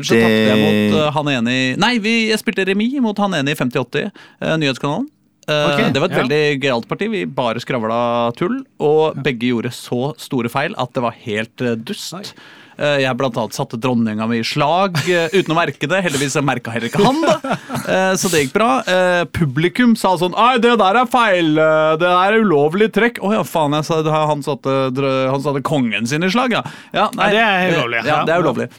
[0.03, 0.61] Så Det- tapte jeg
[0.93, 4.55] mot han ene i Nei, vi, jeg spilte remis mot han ene i 5080, eh,
[4.63, 5.09] nyhetskanalen.
[5.43, 7.09] Okay, det var et veldig gøyalt parti.
[7.11, 8.61] Vi bare skravla tull.
[8.79, 12.13] Og begge gjorde så store feil at det var helt dust.
[12.15, 12.29] Eh,
[12.77, 15.99] Jeg blant annet satte dronninga mi i slag eh, uten å merke det.
[16.07, 17.57] Heldigvis merka heller ikke han det.
[17.83, 18.69] Eh, Så det gikk bra.
[18.87, 21.53] Eh, Publikum sa sånn Nei, det der er feil.
[21.57, 23.19] eh, Det der er ulovlig trekk.
[23.23, 23.75] Å ja, faen.
[23.77, 24.73] Jeg sa, han, satte,
[25.29, 26.63] han satte kongen sin i slag, ja.
[26.95, 28.19] ja nei, det er ulovlig, Ja, ja.
[28.27, 28.69] det er ulovlig.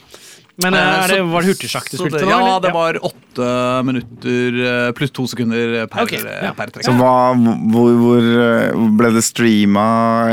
[0.63, 2.61] Men eh, Eh, er det, var det hurtigsjakk du spilte det- Ja, eller?
[2.63, 3.47] det var åtte
[3.89, 6.53] minutter eh, pluss to sekunder per, okay, ja.
[6.55, 6.85] per trekk.
[6.87, 7.35] Så hva,
[7.75, 9.87] hvor, hvor eh, ble det streama,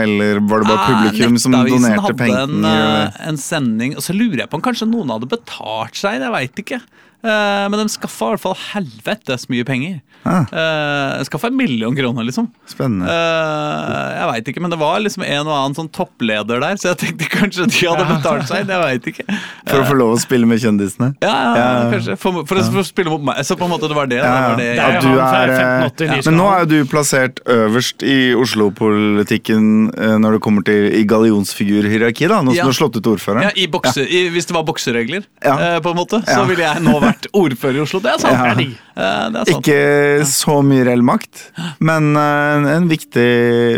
[0.03, 2.43] eller var det bare publikum som Ah, Nettavisen donerte hadde penger?
[2.43, 6.21] En, hadde en sending, og så lurer jeg på om kanskje noen hadde betalt seg,
[6.21, 6.81] jeg veit ikke.
[7.23, 9.99] Eh, men de skaffa i hvert fall helvetes mye penger.
[10.23, 10.45] Ah.
[10.53, 12.47] Uh, skaffa en million kroner, liksom.
[12.69, 13.07] Spennende.
[13.09, 16.91] Eh, jeg veit ikke, men det var liksom en og annen sånn toppleder der, så
[16.91, 18.69] jeg tenkte kanskje de hadde betalt seg.
[18.69, 19.25] Jeg veit ikke.
[19.69, 21.11] For å få lov å spille med kjendisene?
[21.25, 21.89] Ja, ja, Ja.
[21.95, 22.17] kanskje.
[22.21, 23.41] For, for, for å spille mot meg.
[23.47, 24.19] Så på en måte det var det.
[24.21, 26.11] Ja, Ja, var det Det er du er, eh, 1580 ja.
[26.15, 26.29] Nyskap.
[26.31, 29.65] Men nå er jo du plassert øverst i Oslo-politikken
[29.97, 32.63] eh, når det kommer til i gallionsfigurhierarki, da, nå som Ja.
[32.63, 33.43] du har slått ut ordføreren.
[33.49, 35.57] Ja, i bokse, i, Hvis det var bokseregler, Ja.
[35.57, 38.01] eh, på en måte, så ville jeg nå vært ordfører i Oslo.
[38.03, 38.39] Det er sant.
[38.39, 38.55] Ja.
[38.55, 38.73] Det er.
[38.91, 39.59] Eh, det er sant.
[39.59, 41.43] Ikke så mye reell makt,
[41.83, 43.29] men eh, en viktig,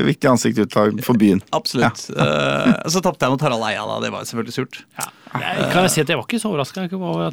[0.08, 0.64] viktig ansikt
[1.06, 1.44] for byen.
[1.56, 2.08] Absolutt.
[2.14, 4.00] Eh, så tapte jeg mot Harald Eia, da.
[4.04, 4.82] Det var selvfølgelig surt.
[5.02, 5.10] Ja.
[5.34, 6.84] Jeg, kan jeg si at jeg var ikke så overraska?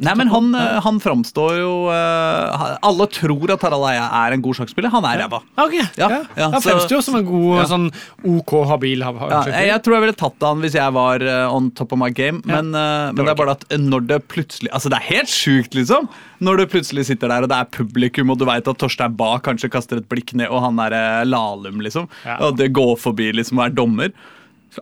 [0.01, 4.41] Nei, men han, eh, han framstår jo eh, Alle tror at Harald Eia er en
[4.45, 4.89] god sjakkspiller.
[4.93, 5.41] Han er ræva.
[5.43, 5.65] Ja.
[5.67, 5.85] Okay.
[5.99, 7.67] Ja, ja, ja, Han fremstår jo som en god, Ja.
[7.69, 7.87] sånn
[8.25, 11.93] OK, habil jeg, jeg tror jeg ville tatt han hvis jeg var eh, on top
[11.93, 15.07] of my game, men, men det er bare at når det plutselig Altså, det er
[15.17, 16.09] helt sjukt, liksom!
[16.41, 19.39] Når du plutselig sitter der, og det er publikum, og du veit at Torstein Bae
[19.45, 22.07] kanskje kaster et blikk ned, og han er lalum, liksom,
[22.39, 24.13] og det går forbi, liksom, og er dommer.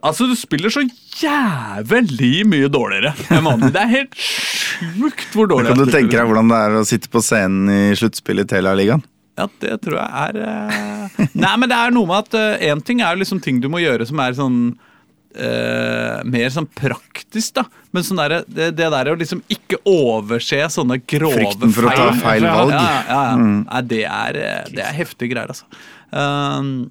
[0.05, 0.83] Altså, du spiller så
[1.19, 3.71] jævlig mye dårligere enn vanlig.
[3.73, 7.09] Det er helt sjukt hvor dårlig Kan du tenke deg hvordan det er å sitte
[7.11, 9.01] på scenen i sluttspillet i Telialigaen?
[9.39, 13.01] Ja, det tror jeg er eh, Nei, men det er noe med at én ting
[13.05, 14.59] er liksom ting du må gjøre som er sånn
[15.35, 17.65] eh, mer sånn praktisk, da.
[17.95, 21.89] Men sånn der, det, det der å liksom ikke overse sånne grove feil Frykten for
[21.89, 22.73] å ta feil Ja, valg.
[22.75, 23.51] Ja, ja, ja.
[23.59, 25.69] Nei, det er, eh, det er heftige greier, altså.
[26.09, 26.89] Um,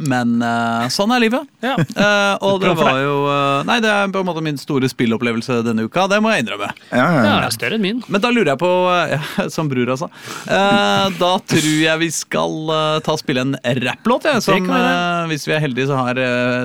[0.00, 1.48] men uh, sånn er livet.
[1.64, 1.74] Ja.
[1.76, 5.60] Uh, og det var jo uh, Nei, det er på en måte min store spillopplevelse
[5.66, 6.06] denne uka.
[6.10, 6.70] Det må jeg innrømme.
[6.90, 7.34] Ja, ja, Ja, ja.
[7.42, 8.00] det er større enn min.
[8.08, 8.70] Men da lurer jeg på,
[9.54, 10.08] som bror altså
[10.48, 12.72] eh, Da tror jeg vi skal
[13.04, 14.26] ta og spille en rapplåt.
[14.28, 14.94] Ja, som, kan vi gjøre.
[15.20, 16.20] eh, hvis vi er heldige, så har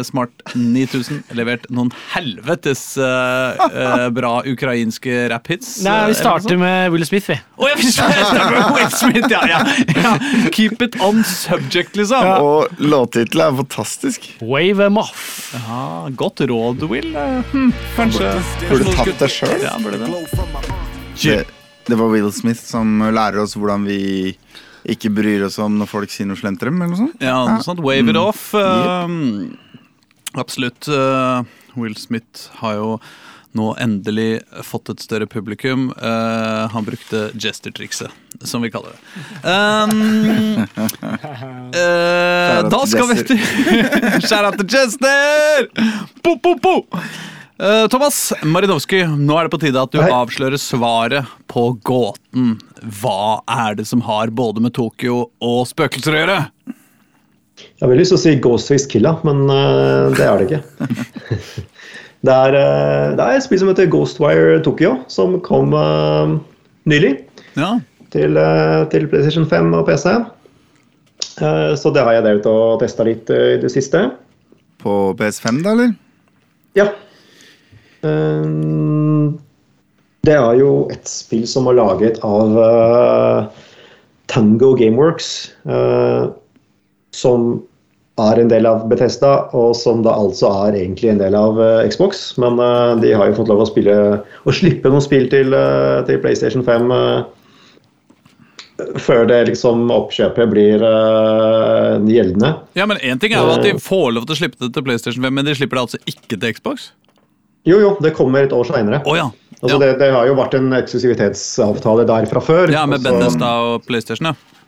[0.08, 2.84] Smart 9000 levert noen helvetes
[4.16, 5.78] bra ukrainske rapphits.
[5.86, 7.38] Nei, vi starter med Will Smith, vi.
[7.58, 9.62] Oh, ja, vi starter med Will Smith, ja, ja,
[9.96, 10.14] ja.
[10.56, 12.26] Keep it on subject, liksom.
[12.26, 12.38] Ja.
[12.44, 12.72] Og
[13.26, 14.38] låttittelen er fantastisk.
[14.42, 15.56] Wave them off.
[16.16, 17.16] godt råd, Will.
[17.16, 19.62] Eh, hm, kanskje Burde tatt deg det sjøl.
[19.62, 20.00] Ja, det.
[21.22, 21.46] Det,
[21.88, 24.36] det var Will Smith som lærer oss hvordan vi
[24.86, 26.82] ikke bryr oss om når folk sier noe slemt til dem.
[26.82, 27.22] eller noe sånt.
[27.22, 27.82] Ja, noe sånt.
[27.82, 28.54] Wave it off.
[28.54, 29.58] Um,
[30.36, 30.88] absolutt.
[30.88, 31.44] Uh,
[31.76, 33.00] Will Smith har jo
[33.56, 35.90] nå endelig fått et større publikum.
[35.96, 38.12] Uh, han brukte jester-trikset,
[38.44, 39.00] som vi kaller det.
[39.46, 40.66] Um,
[41.76, 43.40] uh, da skal vi til
[44.46, 45.70] out til Chester!
[46.24, 46.76] Po, po, po.
[47.56, 50.10] Uh, Thomas Marinowski, nå er det på tide at du Hei.
[50.12, 52.58] avslører svaret på gåten.
[53.02, 56.40] Hva er det som har både med Tokyo og spøkelser å gjøre?
[57.56, 61.64] Jeg har veldig lyst til å si Ghostface Killa, men uh, det er det ikke.
[62.26, 66.36] det, er, eh, det er et spill som heter Ghostwire Tokyo, som kom eh,
[66.90, 67.14] nylig
[67.58, 67.76] Ja,
[68.16, 70.12] til, eh, til PlayStation 5 og PC.
[71.42, 74.08] Eh, så det har jeg drevet og testa litt eh, i det siste.
[74.84, 75.94] På PS5, da, eller?
[76.78, 76.90] Ja.
[78.06, 78.48] Eh,
[80.26, 83.64] det er jo et spill som er laget av eh,
[84.32, 85.52] Tango Gameworks.
[87.16, 87.44] som
[88.20, 92.34] er en del av Bethesda, og som da altså er egentlig en del av Xbox.
[92.42, 92.60] Men
[93.00, 93.96] de har jo fått lov å spille
[94.44, 95.56] å slippe noen spill til,
[96.08, 97.24] til PlayStation 5 eh,
[99.00, 102.52] før det liksom oppkjøpet blir uh, gjeldende.
[102.76, 104.86] ja men Én ting er jo at de får lov til å slippe det til
[104.86, 106.90] PlayStation 5, men de slipper det altså ikke til Xbox?
[107.66, 109.00] Jo, jo, det kommer et år seinere.
[109.10, 109.30] Oh, ja.
[109.62, 109.80] Altså, ja.
[109.82, 112.74] det, det har jo vært en eksklusivitetsavtale der fra før.
[112.74, 114.62] ja, med og Bethesda og PlayStation, ja.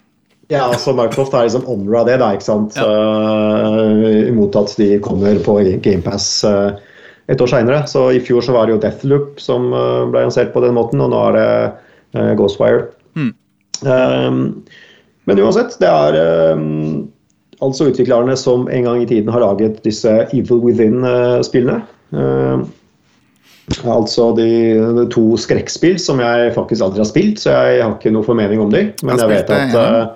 [0.47, 2.77] Ja, så Microsoft er liksom honor av det, da, ikke sant?
[2.79, 2.87] Ja.
[2.87, 6.77] Uh, imot at de kommer på GamePass uh,
[7.31, 7.83] et år seinere.
[7.89, 11.03] Så i fjor så var det jo Deathloop som eh, ble lansert på den måten,
[11.03, 11.49] og nå er det
[12.15, 12.87] eh, Ghostwire.
[13.17, 13.33] Hmm.
[13.83, 14.41] Um,
[15.27, 16.17] men uansett, det er
[16.55, 17.07] um,
[17.63, 21.81] altså utviklerne som en gang i tiden har laget disse Evil Within-spillene.
[22.11, 22.67] Um,
[23.83, 24.47] altså de,
[24.95, 28.63] de to skrekkspill som jeg faktisk aldri har spilt, så jeg har ikke noe formening
[28.63, 28.93] om dem.
[29.03, 30.15] Men Jeg vet at uh,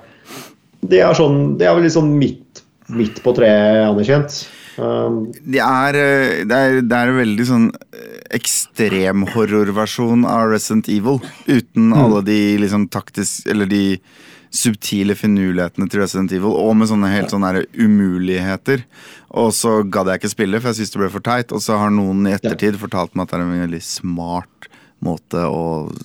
[0.82, 2.64] de er sånn Det er vel litt sånn midt,
[2.96, 4.42] midt på treet anerkjent.
[4.80, 11.20] Um, De er, eh, det, er, det er veldig sånn eh, ekstremhorrorversjon av Resident Evil.
[11.48, 14.00] Uten alle de liksom taktisk Eller de
[14.52, 18.82] subtile finurlighetene til Resident Evil, og med sånne helt sånne umuligheter.
[19.40, 21.54] Og så gadd jeg ikke spille, for jeg syntes det ble for teit.
[21.56, 24.68] Og så har noen i ettertid fortalt meg at det er en veldig smart
[25.02, 25.64] måte å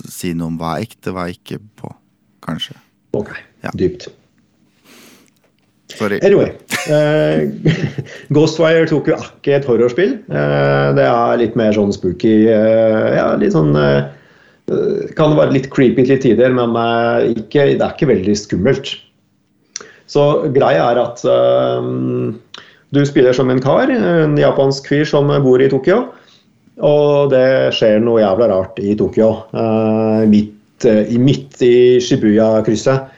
[0.08, 1.90] si noe om hva er ekte, hva er ikke på.
[2.46, 2.78] Kanskje.
[3.18, 3.34] ok,
[3.64, 3.70] Ja.
[3.74, 4.06] dypt.
[5.94, 6.18] Sorry.
[6.26, 6.50] Anyway.
[6.90, 7.46] eh,
[8.34, 10.16] Ghostwire tok jo ikke et horrorspill.
[10.26, 14.08] Eh, det er litt mer sånn spooky eh, Ja, litt sånn eh,
[15.18, 18.96] Kan være litt creepy til tider, men eh, ikke, det er ikke veldig skummelt.
[20.10, 21.90] Så greia er at eh,
[22.94, 26.04] du spiller som en kar, en japansk fyr som bor i Tokyo.
[26.86, 29.30] Og det skjer noe jævla rart i Tokyo.
[30.28, 30.84] midt,
[31.16, 33.14] midt i Shibuya-krysset.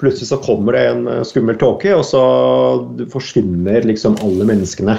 [0.00, 2.22] Plutselig så kommer det en eh, skummel tåke, og så
[3.12, 4.96] forsvinner liksom alle menneskene.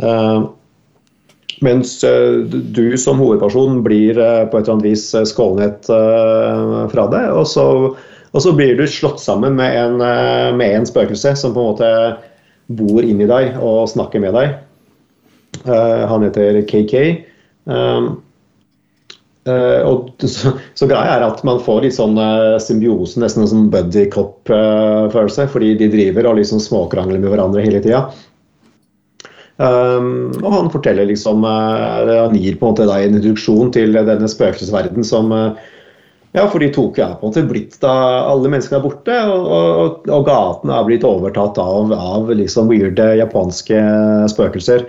[0.00, 0.48] Uh,
[1.62, 7.22] mens eh, du som hovedperson blir på et eller annet vis skålnet fra det.
[7.30, 7.66] Og så,
[8.32, 10.00] og så blir du slått sammen med en,
[10.58, 11.92] med en spøkelse som på en måte
[12.72, 14.56] bor inni deg og snakker med deg.
[15.68, 16.96] Han heter KK.
[19.42, 23.50] Eh, og så, så greia er at man får litt sånn uh, symbiose, nesten en
[23.50, 28.06] sånn buddy cop-følelse, fordi de driver og liksom småkrangler med hverandre hele tida.
[29.62, 33.92] Um, og han forteller liksom uh, Han gir på en måte deg en introduksjon til
[33.92, 35.52] denne spøkelsesverdenen som uh,
[36.32, 37.92] Ja, fordi Tokyo er på en måte blitt da
[38.30, 43.10] Alle menneskene er borte, og, og, og gatene er blitt overtatt av, av liksom weirde
[43.20, 43.84] japanske
[44.32, 44.88] spøkelser.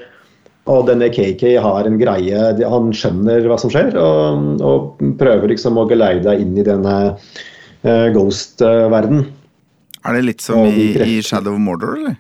[0.72, 5.80] Og denne KK har en greie, han skjønner hva som skjer, og, og prøver liksom
[5.80, 9.26] å geleide deg inn i denne uh, Ghost-verden.
[10.04, 12.16] Er det litt som i, i, Shadow of Mordor, eller?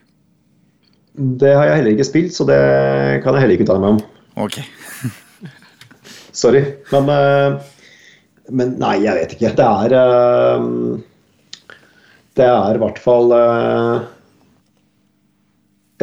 [1.14, 2.60] Det har jeg heller ikke spilt, så det
[3.24, 4.04] kan jeg heller ikke uttale meg om.
[4.44, 4.60] Ok.
[6.44, 6.66] Sorry.
[6.92, 7.64] Men, uh,
[8.52, 9.54] men, nei, jeg vet ikke.
[9.56, 10.68] Det er uh,
[12.36, 13.32] Det er i hvert fall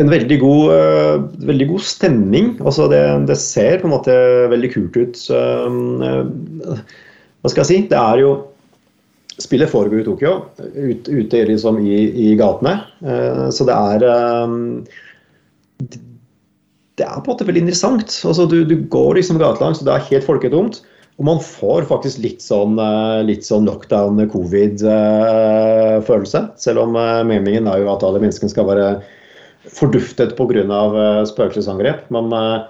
[0.00, 2.46] en veldig god, uh, veldig god stemning.
[2.64, 4.14] Altså det, det, ser på en måte
[4.52, 5.16] veldig kult ut.
[5.30, 5.66] Uh,
[7.40, 7.78] hva skal jeg si?
[7.90, 8.30] Det er jo
[9.40, 12.74] Spillet foregår i Tokyo, ut, ute liksom i, i gatene.
[13.00, 14.04] Uh, så det er
[17.00, 18.12] Det er på en måte veldig interessant.
[18.28, 20.74] Altså du, du går liksom gatelangs, og det er helt folketomt.
[21.16, 22.76] Og man får faktisk litt sånn,
[23.28, 26.40] litt sånn lockdown, covid-følelse.
[26.60, 26.92] Selv om
[27.28, 28.86] meningen er jo at alle menneskene skal være
[29.76, 30.64] forduftet pga.
[30.66, 32.08] Uh, spøkelsesangrep.
[32.14, 32.68] Men, uh,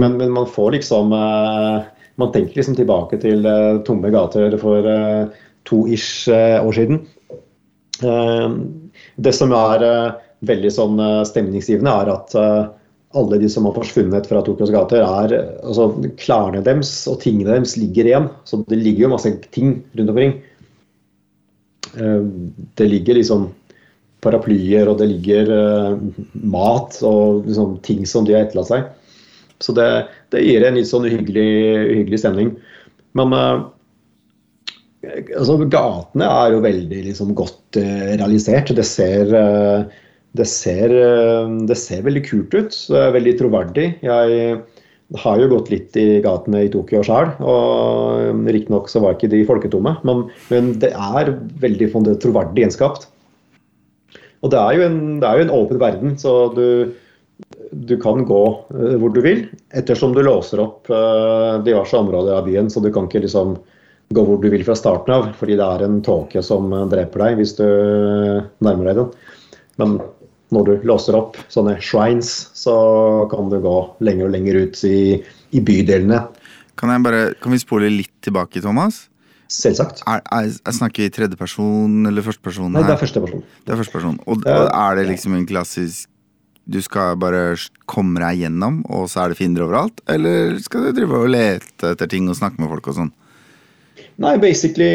[0.00, 1.80] men, men, man får liksom uh,
[2.20, 3.46] Man tenker liksom tilbake til
[3.86, 4.84] tomme gater for
[5.64, 6.98] to ish år siden.
[9.16, 9.84] det som er
[10.44, 12.36] veldig sånn stemningsgivende, er at
[13.16, 15.88] alle de som har forsvunnet fra Tokyos gater, er altså,
[16.20, 18.28] Klærne deres og tingene deres ligger igjen.
[18.44, 20.36] Så det ligger jo masse ting rundt omkring.
[22.76, 23.48] Det ligger liksom
[24.24, 25.98] paraplyer, og det ligger uh,
[26.32, 28.88] mat og liksom, ting som de har etterlatt seg.
[29.60, 29.88] Så det,
[30.32, 31.50] det, gir en litt sånn uhyggelig,
[31.92, 32.54] uhyggelig stemning.
[33.18, 33.66] Men uh,
[35.36, 38.72] altså, gatene er jo veldig liksom, godt uh, realisert.
[38.76, 39.32] Det ser,
[40.36, 40.96] det, ser,
[41.68, 42.76] det ser veldig kult ut.
[42.92, 43.88] Det er veldig troverdig.
[44.06, 44.60] Jeg
[45.18, 47.32] har jo gått litt i gatene i Tokyo sjøl,
[48.46, 50.20] riktignok så var ikke de folketomme, men,
[50.52, 51.32] men det er
[51.64, 51.88] veldig
[52.22, 53.08] troverdig gjenskapt.
[54.40, 56.92] Og det er jo en, er jo en åpen verden, så du,
[57.72, 59.44] du kan gå uh, hvor du vil,
[59.76, 62.70] ettersom du låser opp uh, diverse områder av byen.
[62.72, 63.58] Så du kan ikke liksom
[64.10, 67.42] gå hvor du vil fra starten av, fordi det er en tåke som dreper deg
[67.42, 67.66] hvis du
[68.64, 69.12] nærmer deg den.
[69.80, 70.00] Men
[70.50, 72.74] når du låser opp sånne shrines, så
[73.30, 75.20] kan du gå lenger og lenger ut i,
[75.54, 76.24] i bydelene.
[76.80, 79.04] Kan, bare, kan vi spole litt tilbake, Thomas?
[79.50, 80.04] Selvsagt.
[80.06, 82.70] Er, er, jeg snakker i tredjeperson eller førsteperson?
[82.70, 83.42] Nei, det er førsteperson.
[83.66, 84.20] Det er førsteperson.
[84.30, 86.06] Og, og er det liksom en klassisk
[86.70, 87.56] Du skal bare
[87.90, 89.98] komme deg gjennom, og så er det fiender overalt?
[90.06, 93.10] Eller skal du drive og lete etter ting og snakke med folk og sånn?
[94.22, 94.90] Nei, basically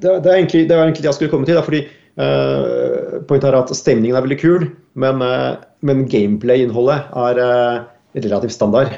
[0.00, 1.58] det, er, egentlig, det var egentlig det jeg skulle komme til.
[1.58, 4.64] Da, fordi uh, Pointet er at stemningen er veldig kul,
[4.96, 7.84] men, uh, men gameplay-innholdet er uh,
[8.16, 8.96] relativt standard.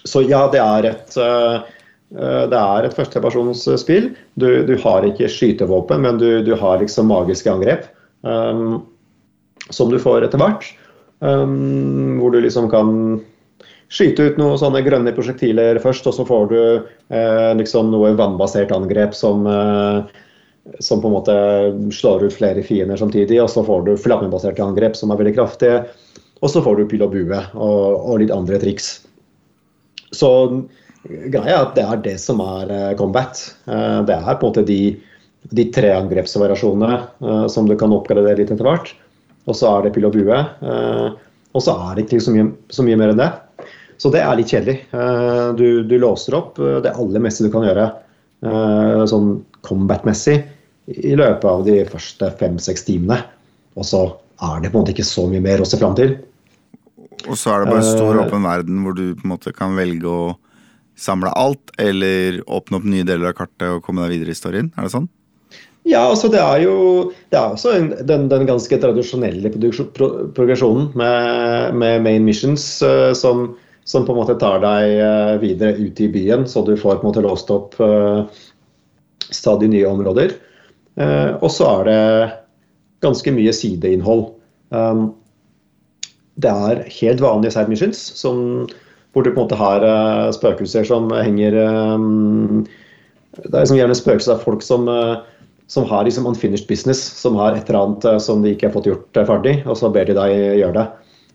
[0.00, 1.60] Så ja, det er et Eh,
[2.10, 4.08] det er et førstepersonsspill.
[4.34, 7.84] Du, du har ikke skytevåpen, men du, du har liksom magiske angrep.
[8.26, 8.82] Um,
[9.70, 10.66] som du får etter hvert.
[11.20, 13.20] Um, hvor du liksom kan
[13.90, 18.70] skyte ut noen sånne grønne prosjektiler først, og så får du eh, liksom noe vannbasert
[18.74, 21.34] angrep som, eh, som på en måte
[21.96, 23.40] slår ut flere fiender samtidig.
[23.42, 25.82] Og så får du flammebaserte angrep som er veldig kraftige.
[26.40, 28.92] Og så får du pil og bue og, og litt andre triks.
[30.14, 30.30] Så
[31.08, 33.38] greia er at det er det som er eh, combat.
[33.66, 34.80] Eh, det er på en måte de,
[35.56, 38.92] de tre angrepsvariasjonene eh, som du kan oppgradere litt etter hvert.
[39.48, 40.36] Og så er det pil og bue.
[41.56, 43.30] Og så er det ikke så mye, så mye mer enn det.
[44.00, 44.76] Så det er litt kjedelig.
[45.58, 47.88] Du, du låser opp det aller meste du kan gjøre
[49.10, 49.32] sånn
[49.66, 50.36] combat-messig
[50.92, 53.18] i løpet av de første fem-seks timene.
[53.80, 54.04] Og så
[54.44, 56.14] er det på en måte ikke så mye mer å se fram til.
[57.26, 60.06] Og så er det bare stor åpen verden hvor du på en måte kan velge
[60.06, 60.22] å
[61.00, 64.70] samle alt, eller åpne opp nye deler av kartet og komme deg videre i storyen?
[64.76, 65.08] Er det sånn?
[65.88, 66.74] Ja, altså det er jo
[67.32, 73.54] det er også en, den, den, ganske tradisjonelle progresjonen med, med main missions uh, som,
[73.88, 77.06] som, på en måte tar deg uh, videre ut i byen, så du får på
[77.06, 78.28] en måte låst opp uh,
[79.30, 80.36] stadig nye områder.
[81.40, 82.00] og så er det
[83.00, 84.24] ganske mye sideinnhold.
[84.74, 85.12] Um,
[86.42, 88.66] det er helt vanlige side missions som
[89.12, 92.62] hvor du på en måte har uh, spøkelser som henger um,
[93.36, 95.22] Det er liksom gjerne spøkelser av folk som, uh,
[95.70, 98.76] som har liksom unfinished business, som har et eller annet uh, som de ikke har
[98.76, 100.88] fått gjort ferdig, og så ber de deg gjøre det.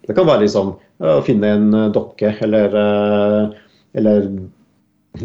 [0.05, 2.75] Det kan være liksom å finne en dokke eller,
[3.97, 4.27] eller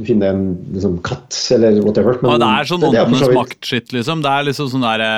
[0.07, 2.17] finne en liksom, katt eller whatever.
[2.23, 4.25] Men, ja, det er sånn åndenes makt-skitt, liksom.
[4.25, 5.11] Det er liksom sånn derre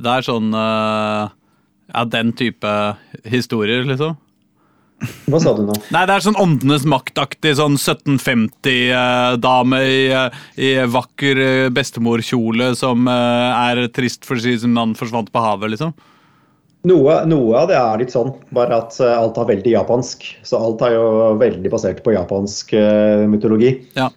[0.00, 2.72] Det er sånn Ja, den type
[3.28, 4.16] historier, liksom.
[5.30, 5.70] Hva sa du nå?
[5.94, 10.00] Nei, Det er sånn Åndenes maktaktig sånn 1750-dame i,
[10.58, 15.92] i, vakker eh, bestemorkjole som eh, er trist fordi sin mann forsvant på havet, liksom.
[16.86, 20.24] Noe, noe, av det er litt sånn, bare at eh, alt er veldig japansk.
[20.46, 23.72] Så alt er jo veldig basert på japansk uh, mytologi.
[23.98, 24.08] Ja.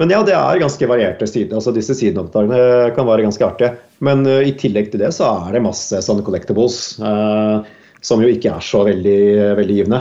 [0.00, 1.58] Men ja, det er ganske varierte sider.
[1.58, 3.72] altså Disse sideoppdragene kan være ganske artige.
[4.04, 7.64] Men uh, i tillegg til det så er det masse sånne collectibles uh,
[8.04, 9.18] som jo ikke er så veldig,
[9.58, 10.00] veldig givende.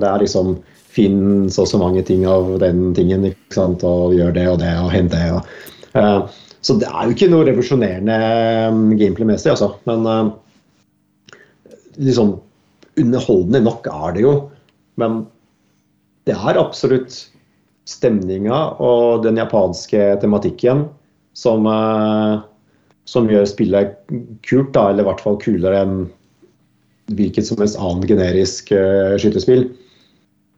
[0.00, 0.56] det er liksom
[0.96, 3.84] Finn så og så mange ting av den tingen, ikke sant?
[3.84, 5.26] og gjør det og det og hent det.
[5.36, 6.30] Og,
[6.64, 8.16] så det er jo ikke noe revolusjonerende
[8.72, 9.74] um, gameplay-messig, altså.
[9.86, 11.36] Men uh,
[12.00, 12.38] liksom
[12.96, 14.34] underholdende nok er det jo.
[14.96, 15.26] Men
[16.26, 17.20] det er absolutt
[17.86, 20.86] stemninga og den japanske tematikken
[21.36, 21.68] som,
[23.06, 23.92] som gjør spillet
[24.48, 26.00] kult, da, eller i hvert fall kulere enn
[27.14, 29.68] hvilket som helst annet generisk uh, skytespill.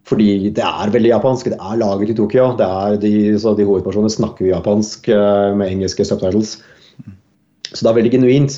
[0.08, 1.50] Fordi det er veldig japansk.
[1.52, 2.48] Det er laget i Tokyo.
[2.56, 6.56] De, så de hovedpersonene snakker japansk eh, med engelske subtitles.
[7.68, 8.56] Så det er veldig genuint.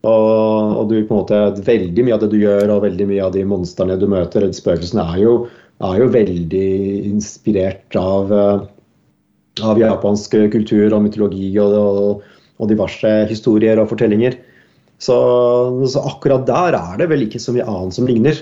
[0.00, 3.44] Og, og, du måte, veldig mye av det du gjør, og veldig mye av de
[3.46, 5.34] monstrene du møter, de spøkelsene, er jo,
[5.84, 6.68] er jo veldig
[7.12, 8.66] inspirert av, eh,
[9.68, 14.40] av japansk kultur og mytologi og, og, og diverse historier og fortellinger.
[15.00, 15.16] Så,
[15.88, 18.36] så, akkurat der er det vel ikke så mye annet som ligner.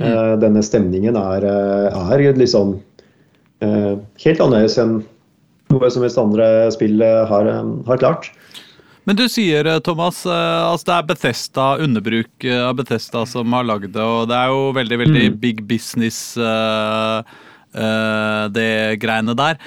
[0.00, 0.04] Mm.
[0.06, 2.78] Uh, denne stemningen er, eh, er liksom
[3.60, 5.02] uh, helt annerledes enn
[5.70, 7.50] noe som helst andre spill har,
[7.86, 8.30] har, klart.
[9.06, 14.02] Men du sier, Thomas, altså det er Bethesda, underbruk av Bethesda som har lagd det,
[14.02, 15.38] og det er jo veldig, veldig mm.
[15.44, 16.18] big business.
[16.40, 17.22] Uh,
[17.70, 19.60] det greiene der.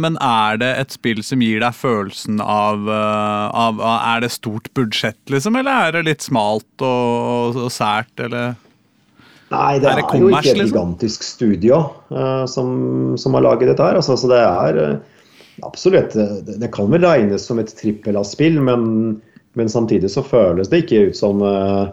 [0.00, 5.20] men er det et spill som gir deg følelsen av, av Er det stort budsjett,
[5.28, 8.54] liksom, eller er det litt smalt og, og sært, eller?
[9.52, 10.72] Nei, det er, det er jo ikke et liksom?
[10.72, 11.76] gigantisk studio
[12.10, 13.98] uh, som, som, har laget dette her.
[14.00, 15.28] Altså, så det er uh,
[15.66, 18.88] absolutt det, det, kan vel regnes som et trippel av spill, men,
[19.58, 21.86] men, samtidig så føles det ikke ut som, uh,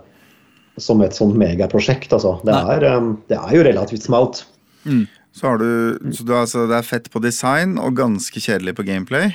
[0.81, 2.09] som et sånt megaprosjekt.
[2.15, 2.39] Altså.
[2.47, 2.87] Det, er,
[3.29, 4.47] det er jo relativt smalt.
[4.89, 5.05] Mm.
[5.33, 9.33] Så, du, så du, altså, det er fett på design og ganske kjedelig på gameplay.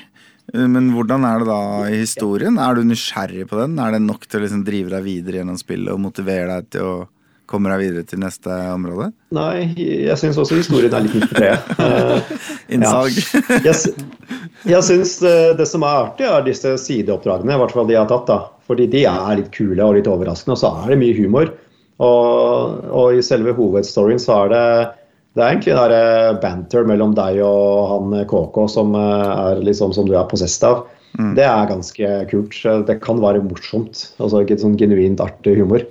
[0.54, 2.56] Men hvordan er det da i historien?
[2.62, 3.76] Er du nysgjerrig på den?
[3.82, 6.86] Er det nok til å liksom drive deg videre gjennom spillet og motivere deg til
[6.86, 6.94] å
[7.48, 9.10] komme deg videre til neste område?
[9.36, 12.32] Nei, jeg syns også historien er litt midt på treet.
[12.76, 13.18] Innsalg.
[13.18, 13.58] Ja.
[13.68, 14.06] Jeg,
[14.68, 18.04] jeg syns det, det, som er artig, er disse sideoppdragene, i hvert fall de jeg
[18.04, 18.28] har tatt.
[18.30, 18.38] da.
[18.68, 21.52] Fordi de er litt kule og litt overraskende, og så er det mye humor.
[21.98, 24.64] Og, og i selve hovedstoryen så er det
[25.36, 29.92] det er egentlig der eh, banter mellom deg og han KK som, eh, er liksom,
[29.96, 30.86] som du er possessed av.
[31.18, 31.32] Mm.
[31.36, 32.58] Det er ganske kult.
[32.88, 34.08] Det kan være morsomt.
[34.18, 35.86] Altså ikke sånn genuint artig humor.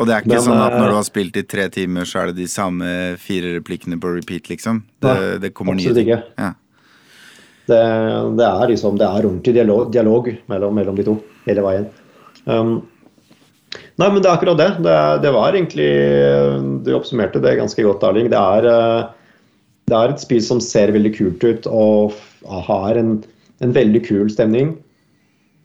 [0.00, 2.22] Og det er ikke Men, sånn at når du har spilt i tre timer, så
[2.22, 2.90] er det de samme
[3.20, 4.84] fire replikkene på repeat, liksom?
[5.02, 6.08] Det, nei, det kommer nye ting.
[6.08, 6.22] Ikke.
[6.40, 6.54] Ja.
[7.70, 7.80] Det,
[8.38, 11.90] det, er liksom, det er ordentlig dialog, dialog mellom, mellom, de to hele veien.
[12.46, 12.72] Um,
[14.00, 14.70] nei, men det er akkurat det.
[14.84, 14.98] det.
[15.24, 15.32] det.
[15.36, 15.90] var egentlig
[16.86, 18.30] Du oppsummerte det ganske godt, Erling.
[18.32, 19.02] Det er, eh,
[19.90, 22.16] det er et spill som ser veldig kult ut og
[22.68, 23.18] har en,
[23.60, 24.74] en veldig kul stemning.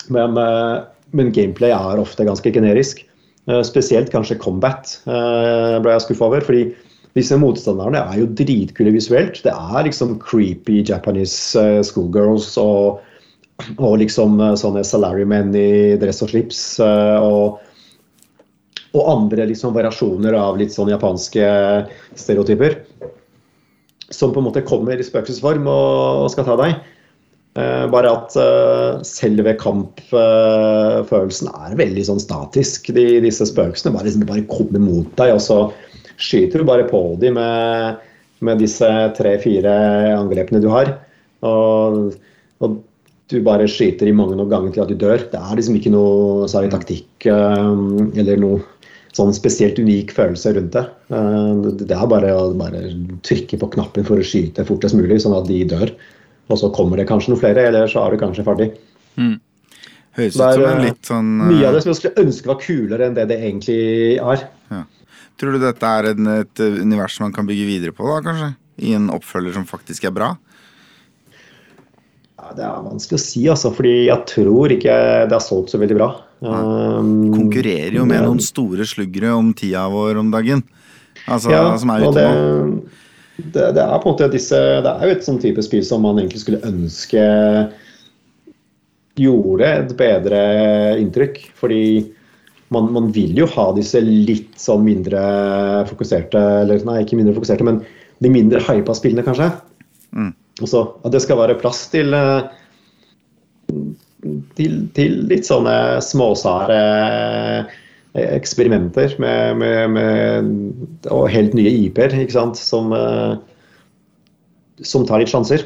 [0.07, 0.83] Men, eh,
[1.15, 3.03] men gameplay er ofte ganske generisk.
[3.47, 6.45] Eh, spesielt kanskje Combat eh, ble jeg skuffa over.
[6.45, 6.73] fordi
[7.15, 9.39] disse motstanderne er jo dritkule visuelt.
[9.43, 12.99] Det er liksom creepy Japanese schoolgirls og,
[13.77, 16.59] og, liksom sånne salarymen i dress og slips.
[16.83, 17.61] Og,
[18.95, 21.45] og, andre liksom variasjoner av litt sånn japanske
[22.17, 22.79] stereotyper.
[24.13, 26.77] Som på en måte kommer i spøkelsesform og, skal ta deg.
[27.55, 32.89] Uh, bare at uh, selve kampfølelsen uh, er veldig sånn statisk.
[32.95, 35.59] De, disse spøkelsene bare, liksom, bare, kommer mot deg, og så
[36.19, 38.03] skyter du bare på dem med,
[38.43, 39.71] med disse tre-fire
[40.17, 40.97] angrepene du har.
[41.47, 42.11] Og,
[42.63, 42.75] og,
[43.31, 45.23] du bare skyter i mange nok ganger til at du dør.
[45.31, 48.61] Det er liksom ikke noe særlig taktikk eller noe
[49.15, 50.83] sånn spesielt unik følelse rundt det.
[51.87, 52.83] det er bare å bare
[53.25, 55.93] trykke på knappen for å skyte fortest mulig, sånn at de dør.
[56.51, 58.67] Og så kommer det kanskje noen flere, eller så er du kanskje ferdig.
[59.15, 59.37] Mm.
[60.15, 63.07] Høres ut som en litt sånn Mye av det som jeg skulle ønske var kulere
[63.07, 63.79] enn det det egentlig
[64.19, 64.45] er.
[64.71, 64.83] Ja.
[65.39, 68.53] Tror du dette er en, et univers man kan bygge videre på, da, kanskje?
[68.85, 70.33] I en oppfølger som faktisk er bra?
[72.45, 75.79] Ja, det er vanskelig å si, altså, fordi jeg tror ikke det har solgt så
[75.81, 76.11] veldig bra.
[76.45, 76.59] Ja.
[77.01, 80.61] Um, Konkurrerer jo med noen store sluggere om tida vår om dagen.
[81.25, 82.67] Altså, ja, som er ute nå
[83.35, 86.05] det, det, er på en måte disse, det er jo et sånn type spill som
[86.05, 87.23] man egentlig skulle ønske
[89.19, 90.39] gjorde et bedre
[91.01, 91.41] inntrykk.
[91.59, 91.81] Fordi
[92.71, 95.19] man, man, vil jo ha disse litt sånn mindre
[95.89, 97.83] fokuserte Eller nei, ikke mindre fokuserte, men
[98.23, 99.51] de mindre hypa spillene, kanskje.
[100.15, 100.31] Mm.
[100.63, 102.47] Og så At det skal være plass til uh,
[104.55, 106.79] til, til litt sånne småsare
[108.15, 113.35] eksperimenter med, med, med og helt nye IP-er, ikke sant, som, eh,
[114.87, 115.65] som tar litt sjanser.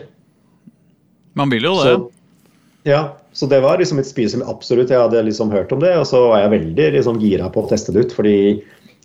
[1.37, 1.91] Man vil jo det.
[1.91, 2.47] Så,
[2.89, 3.03] ja,
[3.37, 6.07] så det var liksom et spill som absolutt jeg hadde liksom hørt om det, og
[6.09, 8.35] så var jeg veldig liksom gira på å teste det ut, fordi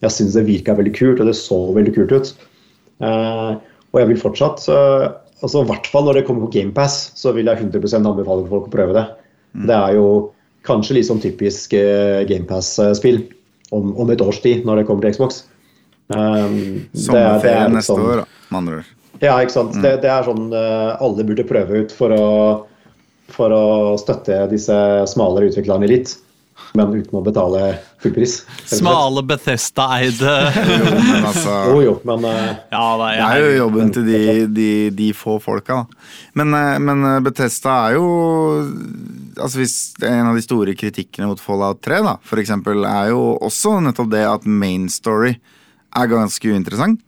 [0.00, 2.32] jeg syns det virka veldig kult, og det så veldig kult ut.
[3.04, 3.50] Eh,
[3.92, 4.64] og jeg vil fortsatt,
[5.42, 8.68] altså i hvert fall når det kommer på GamePass, så vil jeg 100% anbefale folk
[8.68, 9.04] å prøve det.
[9.54, 9.66] Mm.
[9.70, 10.08] Det er jo
[10.66, 13.22] kanskje litt sånn typisk uh, GamePass-spill
[13.74, 15.42] om, om, et års tid, når det kommer til Xbox.
[16.12, 18.92] Um, Sommerferie neste sånn, år, med andre ord.
[19.22, 19.76] Ja, ikke sant.
[19.76, 19.84] Mm.
[19.84, 22.26] Det, det, er sånn uh, alle burde prøve ut for å,
[23.32, 23.64] for å
[24.00, 24.76] støtte disse
[25.10, 26.16] smalere utviklerne litt
[26.74, 27.62] men uten å betale
[28.02, 28.36] full pris.
[28.68, 30.34] Smale Bethesda-eide
[31.28, 34.20] altså, Jo, jo, men uh, ja, det, er, det er jo jobben til de,
[34.56, 36.10] de, de få folka, da.
[36.40, 38.06] Men, uh, men Bethesda er jo
[39.34, 39.76] altså hvis
[40.06, 44.12] En av de store kritikkene mot Fallout 3 da, for eksempel, er jo også nettopp
[44.14, 45.34] det at main story
[45.94, 47.02] er ganske uinteressant.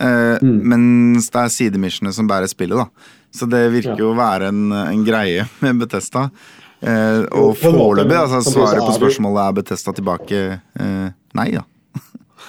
[0.00, 0.60] Uh, mm.
[0.72, 2.80] Mens det er sidemissionene som bærer spillet.
[2.80, 3.18] da.
[3.32, 6.28] Så det virker jo å være en, en, greie med Betesta.
[6.82, 11.62] Uh, og foreløpig, altså svaret på spørsmålet er Betesta tilbake eh, nei, da.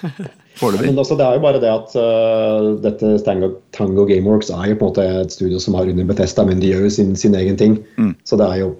[0.58, 0.88] Foreløpig.
[0.88, 4.80] Men altså, det er jo bare det at uh, dette Tango, Tango, Gameworks er jo
[4.80, 7.38] på en måte et studio som har under Betesta, men de gjør jo sin, sin
[7.38, 7.78] egen ting.
[8.02, 8.16] Mm.
[8.26, 8.72] Så det er jo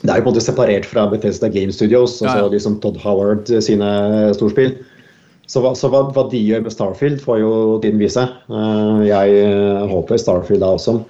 [0.00, 2.48] det er jo på en måte separert fra Bethesda Game Studios, altså ja, ja.
[2.54, 3.90] liksom Todd Howard sine
[4.32, 4.78] storspill.
[5.44, 7.52] Så, hva, så hva, hva, de gjør med Starfield, får jo
[7.84, 8.24] tiden vise.
[8.48, 9.44] Uh, jeg
[9.92, 11.02] håper Starfield da også.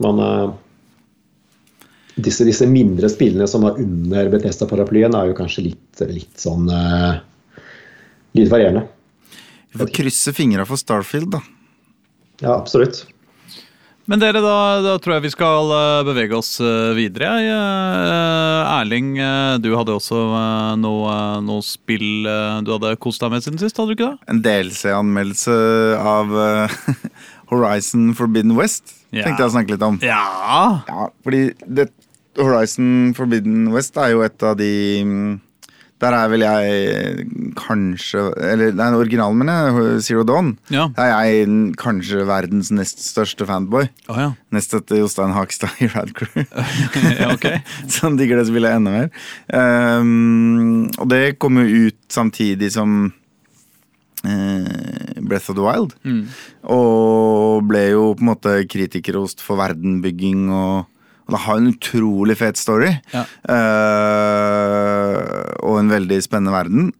[0.00, 0.54] Men uh,
[2.16, 6.68] disse, disse, mindre spillene som var under Bethesda-paraplyen, er jo kanskje litt, litt sånn
[8.32, 8.86] Litt varierende.
[9.72, 11.42] Vi får krysse fingra for Starfield, da.
[12.40, 13.02] Ja, absolutt.
[14.10, 17.28] Men dere, da, da, tror jeg vi skal eh, bevege oss eh, videre.
[17.38, 19.14] Eh, Erling,
[19.62, 20.18] du hadde også
[20.80, 21.12] noe,
[21.46, 22.26] noe spill
[22.66, 24.32] du hadde kost deg med siden sist, hadde du ikke det?
[24.32, 25.54] En DLC-anmeldelse
[26.02, 26.34] av
[27.52, 29.26] Horizon Forbidden West ja.
[29.26, 30.00] tenkte jeg å snakke litt om.
[30.04, 30.24] Ja,
[30.88, 31.88] ja Fordi det,
[32.40, 34.72] Horizon Forbidden West er jo et av de
[35.04, 35.32] mm,
[36.02, 37.26] der er vel jeg
[37.58, 40.56] kanskje Eller nei, originalen min er Zero Dawn.
[40.72, 40.88] Ja.
[40.96, 43.86] Der er jeg kanskje verdens nest største fanboy.
[44.08, 44.32] Oh, ja.
[44.54, 46.42] Nest etter Jostein Hakstad i Rad Crew.
[47.20, 47.62] ja, okay.
[47.94, 49.10] Som digger det spillet enda mer.
[49.46, 53.12] Um, og det kom jo ut samtidig som
[54.22, 55.96] Breath of the Wild.
[56.06, 56.24] Mm.
[56.70, 60.88] Og ble jo på en måte kritikerost for verdenbygging og
[61.22, 62.90] og det har en utrolig fet story.
[63.14, 63.22] Ja.
[63.46, 65.20] Uh,
[65.62, 66.90] og en veldig spennende verden.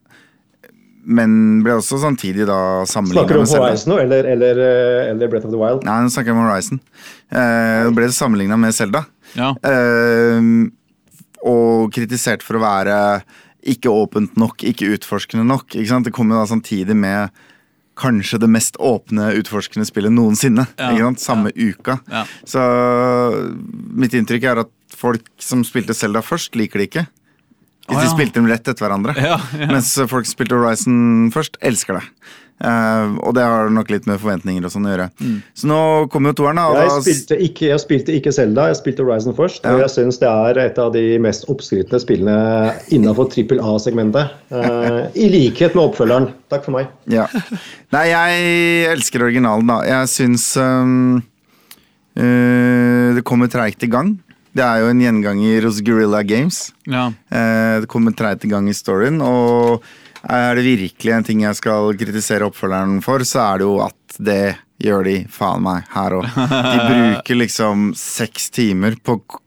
[1.02, 1.32] Men
[1.66, 5.30] ble også samtidig da sammenligna med Snakker du om Horizon nå, eller, eller, eh, eller,
[5.32, 5.82] Breath of the Wild?
[5.82, 6.78] Nei, nå snakker jeg om Horizon.
[7.26, 9.02] Uh, ble sammenligna med Selda.
[9.34, 9.50] Ja.
[9.66, 10.70] Uh,
[11.42, 12.96] og kritisert for å være
[13.62, 15.76] ikke åpent nok, ikke utforskende nok.
[15.78, 17.32] Ikke det kommer jo da samtidig med
[17.98, 20.66] kanskje det mest åpne, utforskende spillet noensinne.
[20.80, 21.10] Ja.
[21.20, 21.70] Samme ja.
[21.70, 21.98] uka.
[22.10, 22.24] Ja.
[22.48, 22.62] Så
[23.92, 27.04] mitt inntrykk er at folk som spilte Selda først, liker det ikke.
[27.82, 29.14] Hvis oh, de spilte dem rett etter hverandre.
[29.72, 32.04] Mens folk som spilte Horizon først, elsker det.
[32.62, 35.08] Uh, og det har nok litt med forventninger og sånn å gjøre.
[35.18, 35.38] Mm.
[35.58, 35.78] Så nå
[36.12, 36.60] kommer jo toeren.
[36.78, 39.64] Jeg, spilte ikke, jeg spilte ikke Zelda, jeg spilte Horizon først.
[39.66, 39.74] Ja.
[39.74, 42.36] Og jeg syns det er et av de mest oppskrytne spillene
[42.94, 44.36] innenfor trippel A-segmentet.
[44.54, 46.28] Uh, I likhet med oppfølgeren.
[46.52, 46.92] Takk for meg.
[47.10, 47.26] Ja.
[47.96, 49.80] Nei, jeg elsker originalen, da.
[49.88, 51.18] Jeg syns um,
[52.14, 54.14] uh, det kommer treigt i gang.
[54.54, 56.66] Det er jo en gjenganger hos Guerrilla Games.
[56.84, 57.06] Ja.
[57.32, 59.22] det kommer treigt i gang i storyen.
[59.24, 59.80] og
[60.30, 64.18] er det virkelig en ting jeg skal kritisere oppfølgeren for, så er det jo at
[64.22, 64.42] det
[64.82, 66.28] gjør de faen meg her òg.
[66.34, 69.40] De bruker liksom seks timer på å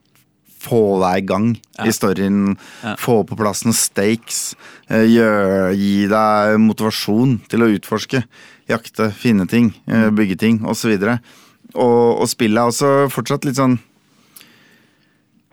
[0.66, 1.48] få deg i gang
[1.86, 2.56] i storyen.
[3.00, 4.56] Få på plass noen stakes.
[4.90, 8.24] Eh, gjør, gi deg motivasjon til å utforske.
[8.70, 10.16] Jakte, finne ting, eh, mm.
[10.18, 10.96] bygge ting osv.
[10.96, 11.34] Og,
[11.74, 13.78] og, og spillet er også fortsatt litt sånn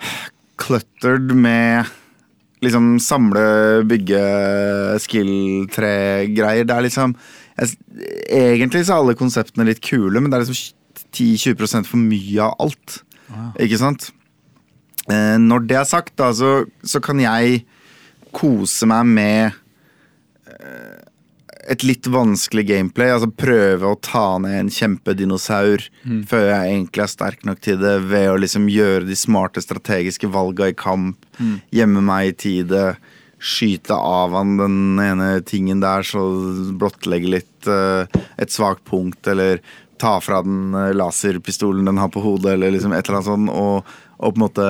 [0.63, 1.91] cluttered med
[2.63, 3.45] liksom samle,
[3.89, 4.23] bygge,
[5.03, 6.67] skill-tre-greier.
[6.67, 7.15] Det er liksom
[7.53, 7.75] jeg,
[8.33, 10.73] Egentlig så er alle konseptene litt kule, men det er liksom
[11.13, 12.99] 10-20 for mye av alt.
[13.29, 13.51] Wow.
[13.61, 14.09] Ikke sant?
[15.11, 17.63] Eh, når det er sagt, da, så, så, kan jeg
[18.33, 19.59] kose meg med
[21.69, 23.11] et litt vanskelig gameplay.
[23.13, 26.21] Altså prøve å ta ned en kjempedinosaur mm.
[26.29, 30.29] før jeg egentlig er sterk nok til det, ved å liksom gjøre de smarte strategiske
[30.33, 31.55] valga i kamp, mm.
[31.75, 32.83] gjemme meg i tide,
[33.43, 36.21] skyte av han den ene tingen der, så
[36.79, 38.07] blottlegge litt uh,
[38.39, 39.59] et svakt punkt, eller
[39.99, 43.51] ta fra den uh, laserpistolen den har på hodet, eller liksom et eller annet sånt,
[43.51, 44.69] og, og på en måte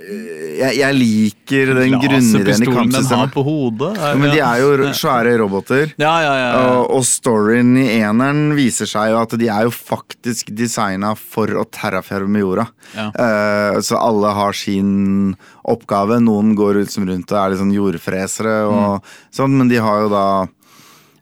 [0.00, 3.32] jeg, jeg liker den grunnideen i den har kampsystemet.
[3.34, 3.90] på hodet.
[3.98, 5.94] Ja, men de er jo svære roboter.
[6.00, 6.48] Ja, ja.
[6.60, 11.52] Og, og storyen i eneren viser seg jo at de er jo faktisk designa for
[11.60, 12.68] å terraferme jorda.
[12.96, 15.34] Eh, så alle har sin
[15.70, 16.20] oppgave.
[16.24, 20.06] Noen går ut som rundt og er litt sånn jordfresere og sånn, men de har
[20.06, 20.26] jo da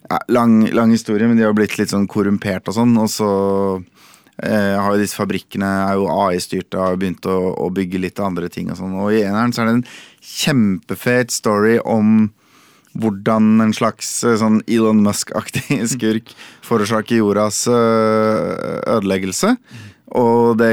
[0.09, 2.97] ja, lang, lang historie, men de har blitt litt sånn korrumpert og sånn.
[3.01, 3.31] Og så
[4.39, 8.47] har jo disse fabrikkene er jo AI-styrte og har begynt å, å bygge litt andre
[8.53, 8.95] ting og sånn.
[9.03, 9.89] Og i eneren så er det en
[10.23, 12.29] kjempefet story om
[12.99, 16.33] hvordan en slags eh, sånn Elon Musk-aktig skurk
[16.67, 19.55] forårsaker jordas eh, ødeleggelse.
[20.19, 20.73] Og det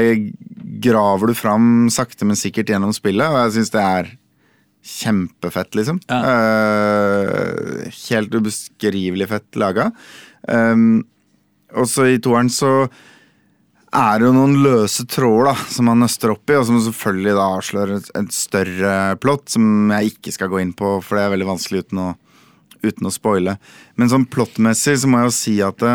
[0.82, 4.14] graver du fram sakte, men sikkert gjennom spillet, og jeg syns det er
[4.86, 5.98] kjempefett, liksom.
[6.14, 9.90] Eh, helt ubeskrivelig fett laga.
[10.46, 11.02] Um,
[11.74, 12.86] også i toeren så
[13.94, 17.46] er det jo noen løse tråder som man nøster opp i, og som selvfølgelig da
[17.56, 21.34] avslører et, et større plott, som jeg ikke skal gå inn på, for det er
[21.36, 22.08] veldig vanskelig uten å,
[22.82, 23.56] uten å spoile.
[23.96, 25.94] Men sånn plottmessig så må jeg jo si at det,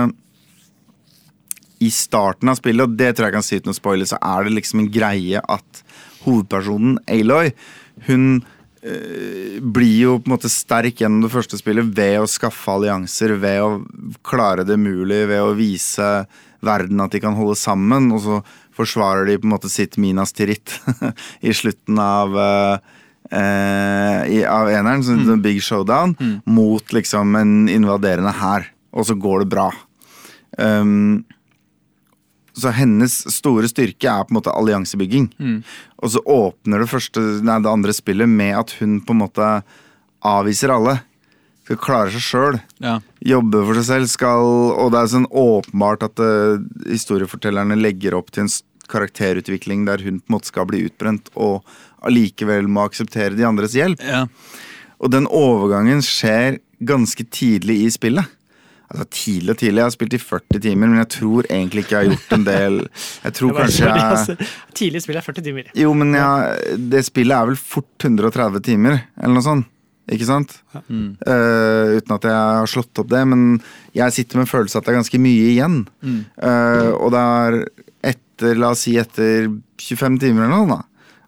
[1.81, 4.45] i starten av spillet, og det tror jeg kan si uten å spoile, så er
[4.45, 5.83] det liksom en greie at
[6.25, 7.49] hovedpersonen Aloy,
[8.05, 8.27] hun
[8.85, 13.33] eh, blir jo på en måte sterk gjennom det første spillet ved å skaffe allianser,
[13.41, 16.11] ved å klare det mulig, ved å vise
[16.65, 18.39] verden at de kan holde sammen, og så
[18.77, 20.79] forsvarer de på en måte sitt Minas Tirith
[21.47, 22.95] i slutten av eh,
[23.31, 25.41] eh, i, av eneren, så mm.
[25.43, 28.69] big showdown, mot liksom en invaderende hær.
[28.91, 29.69] Og så går det bra.
[30.59, 31.23] Um,
[32.57, 35.29] så hennes store styrke er på en måte alliansebygging.
[36.03, 39.47] Og så åpner det, første, nei, det andre spillet med at hun på en måte
[40.27, 40.97] avviser alle.
[41.63, 42.59] Skal klare seg sjøl.
[42.83, 42.99] Ja.
[43.21, 44.09] Jobbe for seg selv.
[44.11, 44.49] Skal,
[44.81, 48.53] og det er sånn åpenbart at uh, historiefortellerne legger opp til en
[48.91, 51.61] karakterutvikling der hun på en måte skal bli utbrent, og
[52.05, 54.01] allikevel må akseptere de andres hjelp.
[54.03, 54.25] Ja.
[55.01, 58.37] Og den overgangen skjer ganske tidlig i spillet.
[58.91, 59.79] Altså tidlig og tidlig.
[59.79, 62.47] Jeg har spilt i 40 timer, men jeg tror egentlig ikke jeg har gjort en
[62.47, 62.79] del
[63.23, 64.49] Jeg tror kanskje jeg altså.
[64.75, 65.69] Tidlig spill er 40 timer.
[65.79, 69.69] Jo, men jeg, det spillet er vel fort 130 timer, eller noe sånt.
[70.11, 70.57] Ikke sant?
[70.75, 73.61] Eh, uten at jeg har slått opp det, men
[73.95, 75.81] jeg sitter med en følelse at det er ganske mye igjen.
[76.35, 77.59] Eh, og det er
[78.13, 79.47] etter, la oss si etter
[79.79, 80.81] 25 timer eller noe, da.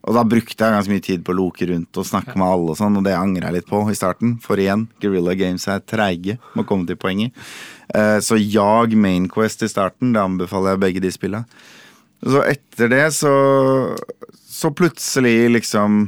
[0.04, 2.74] Og da brukte jeg ganske mye tid på å loke rundt og snakke med alle
[2.74, 4.34] og sånn, og det angrer jeg litt på i starten.
[4.44, 7.32] For igjen, Guerrilla Games er treige med å komme til poenget.
[7.88, 11.48] Uh, så jag Mainquest i starten, det anbefaler jeg begge de spillene.
[12.24, 13.32] Så etter det så
[14.48, 16.06] Så plutselig liksom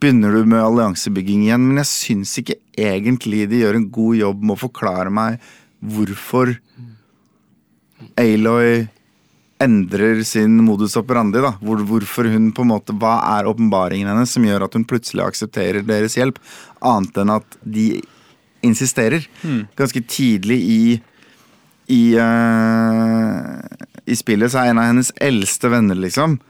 [0.00, 4.42] begynner du med alliansebygging igjen, men jeg syns ikke egentlig de gjør en god jobb
[4.44, 5.40] med å forklare meg
[5.80, 6.56] hvorfor
[8.20, 8.86] Aloy
[9.62, 11.40] endrer sin modus operandi.
[11.40, 14.84] da Hvor, Hvorfor hun på en måte Hva er åpenbaringen hennes som gjør at hun
[14.84, 16.40] plutselig aksepterer deres hjelp,
[16.84, 18.02] annet enn at de
[18.66, 19.24] insisterer.
[19.76, 20.80] Ganske tidlig i
[21.86, 23.62] i, uh,
[24.10, 26.40] I spillet så er en av hennes eldste venner liksom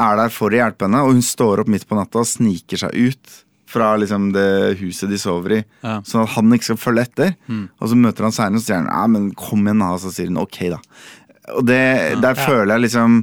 [0.00, 2.80] Er der for å hjelpe henne, og hun står opp midt på natta og sniker
[2.80, 3.38] seg ut
[3.70, 6.00] fra liksom det huset de sover i, Ja.
[6.02, 7.34] sånn at han ikke skal følge etter.
[7.78, 9.82] Og så møter han seinere og sier han, ja, men kom igjen.
[9.86, 10.78] Og så sier hun ok, da.
[11.54, 11.82] Og det,
[12.22, 13.20] der føler jeg liksom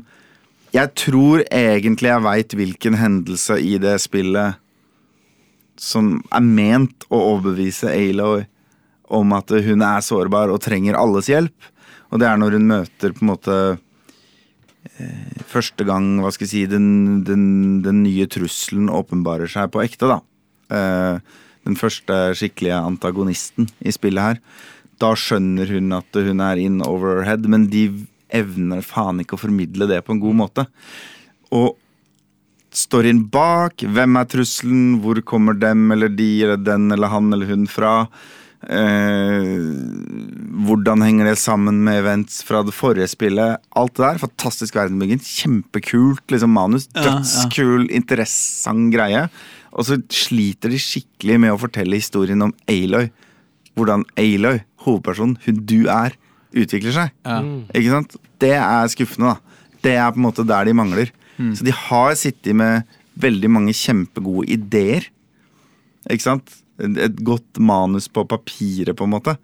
[0.74, 4.56] Jeg tror egentlig jeg veit hvilken hendelse i det spillet
[5.80, 8.46] som er ment å overbevise Aloy
[9.10, 11.70] om at hun er sårbar og trenger alles hjelp.
[12.12, 13.58] Og det er når hun møter på en måte
[15.48, 17.46] Første gang hva skal jeg si, den, den,
[17.86, 20.10] den nye trusselen åpenbarer seg på ekte.
[20.10, 20.20] da.
[20.74, 24.40] Eh, den første skikkelige antagonisten i spillet her.
[25.02, 27.90] Da skjønner hun at hun er in over her head, men de
[28.34, 30.66] evner faen ikke å formidle det på en god måte.
[31.56, 31.76] Og
[32.76, 37.52] storyen bak, hvem er trusselen, hvor kommer dem eller de eller den eller han eller
[37.52, 38.10] hun fra?
[38.66, 39.58] Eh,
[40.68, 43.62] hvordan henger det sammen med events fra det forrige spillet?
[43.78, 44.22] Alt det der.
[44.24, 45.22] Fantastisk verdenbygging.
[45.22, 46.88] Kjempekult liksom, manus.
[46.98, 49.28] Dødskul, interessant greie.
[49.78, 53.12] Og så sliter de skikkelig med å fortelle historien om Aloy.
[53.78, 56.18] Hvordan Aloy, hovedpersonen, hun du er,
[56.58, 57.14] utvikler seg.
[57.28, 57.42] Ja.
[57.78, 58.18] Ikke sant?
[58.42, 59.74] Det er skuffende, da.
[59.86, 61.14] Det er på en måte der de mangler.
[61.38, 62.88] Så de har sittet med
[63.22, 65.06] veldig mange kjempegode ideer.
[66.10, 66.56] Ikke sant?
[66.78, 69.38] Et godt manus på papiret, på en måte.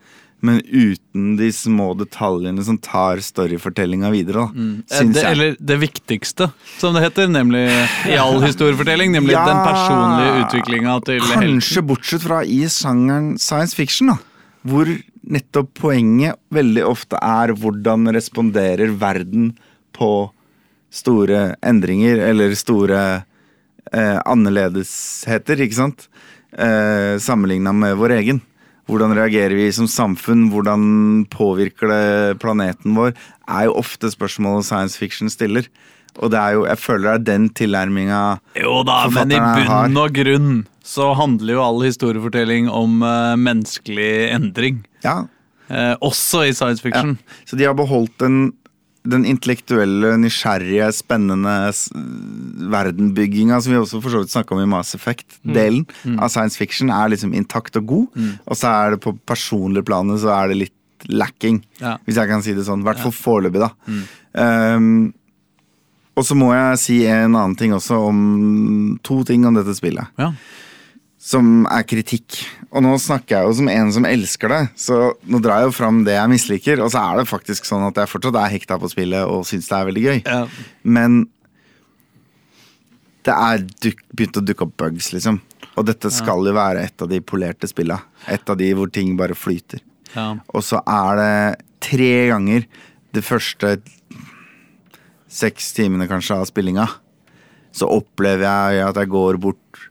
[0.43, 4.49] Men uten de små detaljene som tar storyfortellinga videre, da.
[4.51, 5.13] mm.
[5.15, 6.49] Det, eller det viktigste,
[6.81, 7.63] som det heter, nemlig
[8.11, 9.13] i all historiefortelling.
[9.15, 11.45] Nemlig Ja, den personlige utviklinga til helten.
[11.47, 14.17] Kanskje bortsett fra i sjangeren science fiction, da.
[14.67, 14.91] Hvor
[15.23, 19.53] nettopp poenget veldig ofte er hvordan responderer verden
[19.95, 20.11] på
[20.93, 22.99] store endringer, eller store
[23.95, 26.09] eh, annerledesheter, ikke sant?
[26.57, 28.41] Eh, Sammenligna med vår egen.
[28.89, 30.49] Hvordan reagerer vi som samfunn?
[30.51, 33.13] Hvordan påvirker det planeten vår?
[33.47, 35.69] Er jo ofte spørsmålet science fiction stiller.
[36.19, 38.19] Og det er jo, jeg føler det er den tilnærminga
[38.59, 40.51] Jo da, men i bunn og grunn
[40.85, 44.83] så handler jo all historiefortelling om eh, menneskelig endring.
[45.01, 45.23] Ja,
[45.71, 47.15] Eh, også i science fiction.
[47.47, 48.51] Så de har beholdt den,
[49.03, 51.53] den intellektuelle, nysgjerrige, spennende
[52.73, 55.83] verdenbygginga som vi også for så vidt snakka om i Mass Effect-delen
[56.19, 58.21] av science fiction, er liksom intakt og god.
[58.47, 61.97] Og så er det på personlig planet så er det litt lacking, Ja.
[62.05, 62.79] hvis jeg kan si det sånn.
[62.79, 63.71] I hvert fall foreløpig, da.
[64.77, 65.13] Um,
[66.15, 70.07] og så må jeg si en annen ting også om to ting om dette spillet
[70.17, 70.31] Ja.
[71.24, 72.41] Som er kritikk.
[72.74, 75.78] Og nå snakker jeg jo som en som elsker det, så nå drar jeg jo
[75.78, 76.82] fram det jeg misliker.
[76.84, 79.69] Og så er det faktisk sånn at jeg fortsatt er hekta på spillet og syns
[79.69, 80.19] det er veldig gøy.
[80.26, 80.41] Ja.
[80.84, 81.21] Men
[83.24, 85.39] det er duk, begynt å dukke opp bugs, liksom.
[85.80, 88.01] Og dette skal jo være et av de polerte spilla.
[88.28, 89.80] Et av de hvor ting bare flyter.
[90.11, 90.34] Ja.
[90.51, 91.38] Og så er det
[91.84, 92.67] tre ganger
[93.15, 93.78] det første
[95.34, 96.86] seks timene kanskje av spillinga,
[97.74, 99.88] så opplever jeg at jeg går bort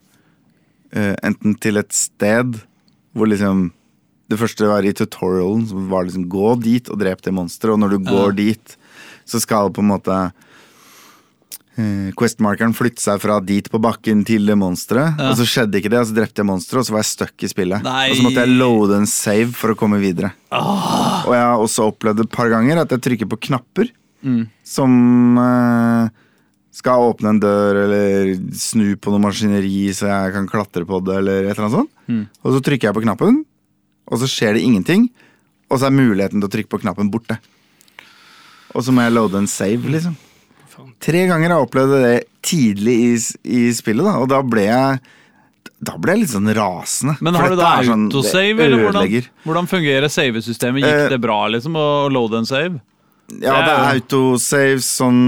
[0.97, 2.61] eh, enten til et sted
[3.13, 3.71] hvor liksom
[4.33, 7.83] Det første var i tutorialen, som var liksom gå dit og drep det monsteret, og
[7.83, 8.77] når du går dit,
[9.29, 10.15] så skal på en måte
[11.77, 15.19] uh, Quest-markeren flytte seg fra dit på bakken til det monsteret.
[15.21, 15.31] Ja.
[15.31, 17.45] Og så skjedde ikke det, og så drepte jeg monsteret, og så var jeg stuck
[17.45, 17.85] i spillet.
[17.85, 18.07] Nei.
[18.09, 20.33] Og så måtte jeg loade en save for å komme videre.
[20.49, 21.27] Ah.
[21.27, 24.45] Og jeg har også opplevd et par ganger at jeg trykker på knapper Mm.
[24.63, 24.93] som
[25.43, 26.11] eh,
[26.73, 31.19] skal åpne en dør eller snu på noe maskineri så jeg kan klatre på det,
[31.21, 31.93] eller et eller annet sånt.
[32.09, 32.23] Mm.
[32.43, 33.43] Og så trykker jeg på knappen,
[34.09, 35.07] og så skjer det ingenting.
[35.73, 37.37] Og så er muligheten til å trykke på knappen borte.
[38.73, 40.17] Og så må jeg loade en save, liksom.
[41.05, 42.15] Tre ganger har jeg opplevd det
[42.45, 43.11] tidlig i,
[43.45, 45.03] i spillet, da, og da ble jeg
[45.83, 47.17] da ble jeg litt sånn rasende.
[47.27, 50.85] Men har du da autosave, sånn- autosave, eller hvordan, hvordan fungerer savesystemet?
[50.85, 52.79] Gikk Eh, det bra liksom å loade en save?
[53.41, 55.21] Ja, det er autosaves sånn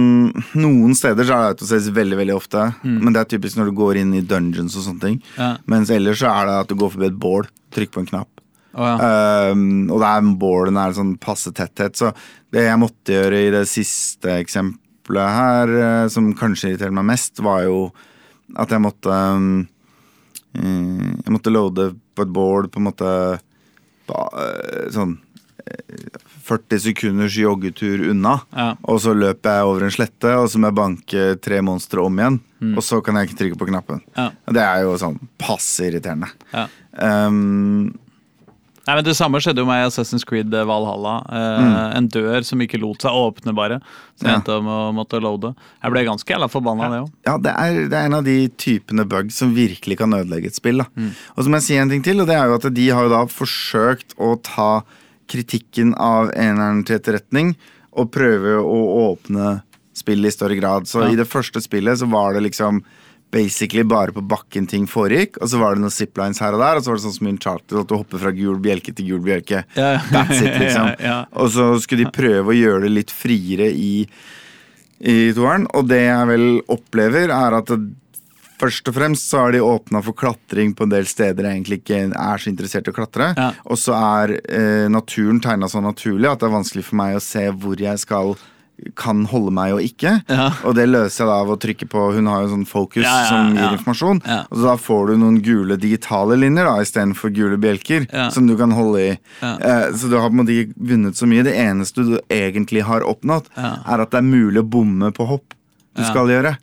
[0.58, 2.66] Noen steder så er det autosaves veldig veldig ofte.
[2.84, 5.18] Men det er typisk når du går inn i dungeons og sånne ting.
[5.38, 5.54] Ja.
[5.70, 8.30] Mens ellers så er det at du går forbi et bål, trykker på en knapp.
[8.74, 9.50] Oh, ja.
[9.54, 11.96] Um, og der er er sånn passe tetthet.
[11.96, 12.10] Så
[12.52, 17.38] det jeg måtte gjøre i det siste eksempelet her, eh, som kanskje irriterer meg mest,
[17.40, 17.92] var jo
[18.60, 19.66] at jeg måtte um,
[20.54, 25.16] Jeg måtte loade på et bål på en måte eh, sånn
[26.44, 28.36] 40 sekunders joggetur unna.
[28.52, 28.68] Ja.
[28.84, 32.20] Og så løper jeg over en slette, og så må jeg banke tre monstre om
[32.20, 32.40] igjen.
[32.60, 32.76] Mm.
[32.76, 34.02] Og så kan jeg ikke trykke på knappen.
[34.16, 34.30] Ja.
[34.52, 36.30] Det er jo sånn passe irriterende.
[36.52, 36.68] Ja.
[37.00, 37.92] Um,
[38.84, 41.14] Nei, men Det samme skjedde jo med Assassin's Creed Valhalla.
[41.32, 43.78] Eh, En dør som ikke lot seg åpne, bare.
[44.20, 45.54] Så jeg endte om å måtte loade.
[45.80, 47.08] Jeg ble ganske jævla forbanna det òg.
[47.24, 50.58] ja, det er, det er en av de typene bugs som virkelig kan ødelegge et
[50.60, 50.84] spill.
[51.00, 51.14] Mm.
[51.32, 53.08] Og så må jeg si en ting til, og det er jo at de har
[53.08, 54.68] jo da forsøkt å ta
[55.30, 57.54] kritikken av eneren til etterretning
[57.94, 58.78] og prøve å
[59.14, 59.62] åpne
[59.94, 60.88] spillet i større grad.
[60.90, 61.12] Så Ja.
[61.12, 62.82] i det første spillet så var det liksom
[63.34, 66.76] basically bare på bakken ting foregikk, og så var det noen ziplines her og der,
[66.76, 69.08] og så var det sånn som i Uncharted at du hopper fra gul bjelke til
[69.08, 69.64] gul bjelke.
[69.74, 69.98] Ja.
[70.14, 70.94] That's it, liksom.
[71.02, 71.24] Ja.
[71.32, 74.06] Og så skulle de prøve å gjøre det litt friere i,
[75.00, 75.66] i toeren.
[75.74, 77.80] Og det jeg vel opplever, er at det,
[78.64, 81.80] først og fremst så er de åpna for klatring på en del steder jeg egentlig
[81.82, 83.30] ikke er så interessert i å klatre.
[83.36, 83.50] Ja.
[83.68, 87.24] Og så er eh, naturen tegna så naturlig at det er vanskelig for meg å
[87.24, 88.36] se hvor jeg skal
[88.98, 90.16] kan holde meg og ikke.
[90.26, 90.48] Ja.
[90.66, 93.12] Og det løser jeg da av å trykke på Hun har jo sånn fokus Ja,
[93.22, 94.20] ja, som gir informasjon.
[94.26, 98.56] Og så da får du noen gule digitale linjer da istedenfor gule bjelker som du
[98.58, 99.10] kan holde i.
[99.46, 101.46] Eh, så du har på en måte ikke vunnet så mye.
[101.46, 105.54] Det eneste du egentlig har oppnådd, er at det er mulig å bomme på hopp
[105.94, 106.56] du skal gjøre.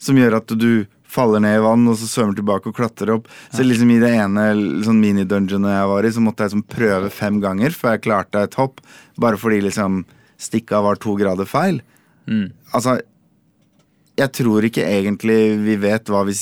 [0.00, 3.28] Som gjør at du faller ned i vann, og så svømmer tilbake og klatrer opp.
[3.54, 4.48] Så liksom i det ene
[4.84, 8.44] sånn mini-dungeonet jeg var i, så måtte jeg liksom prøve fem ganger før jeg klarte
[8.44, 8.82] et hopp.
[9.20, 10.02] Bare fordi liksom
[10.38, 11.80] stikka var to grader feil.
[12.28, 12.50] Mm.
[12.76, 12.98] Altså,
[14.18, 16.34] jeg tror ikke egentlig vi vet hva vi,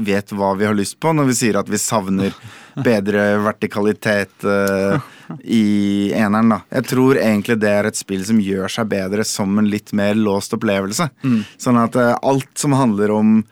[0.00, 2.34] vet hva vi har lyst på når vi sier at vi savner
[2.88, 4.96] bedre vertikalitet uh,
[5.44, 6.56] i eneren.
[6.56, 6.60] da.
[6.80, 10.16] Jeg tror egentlig det er et spill som gjør seg bedre som en litt mer
[10.18, 11.10] låst opplevelse.
[11.60, 13.42] Sånn at uh, alt som handler om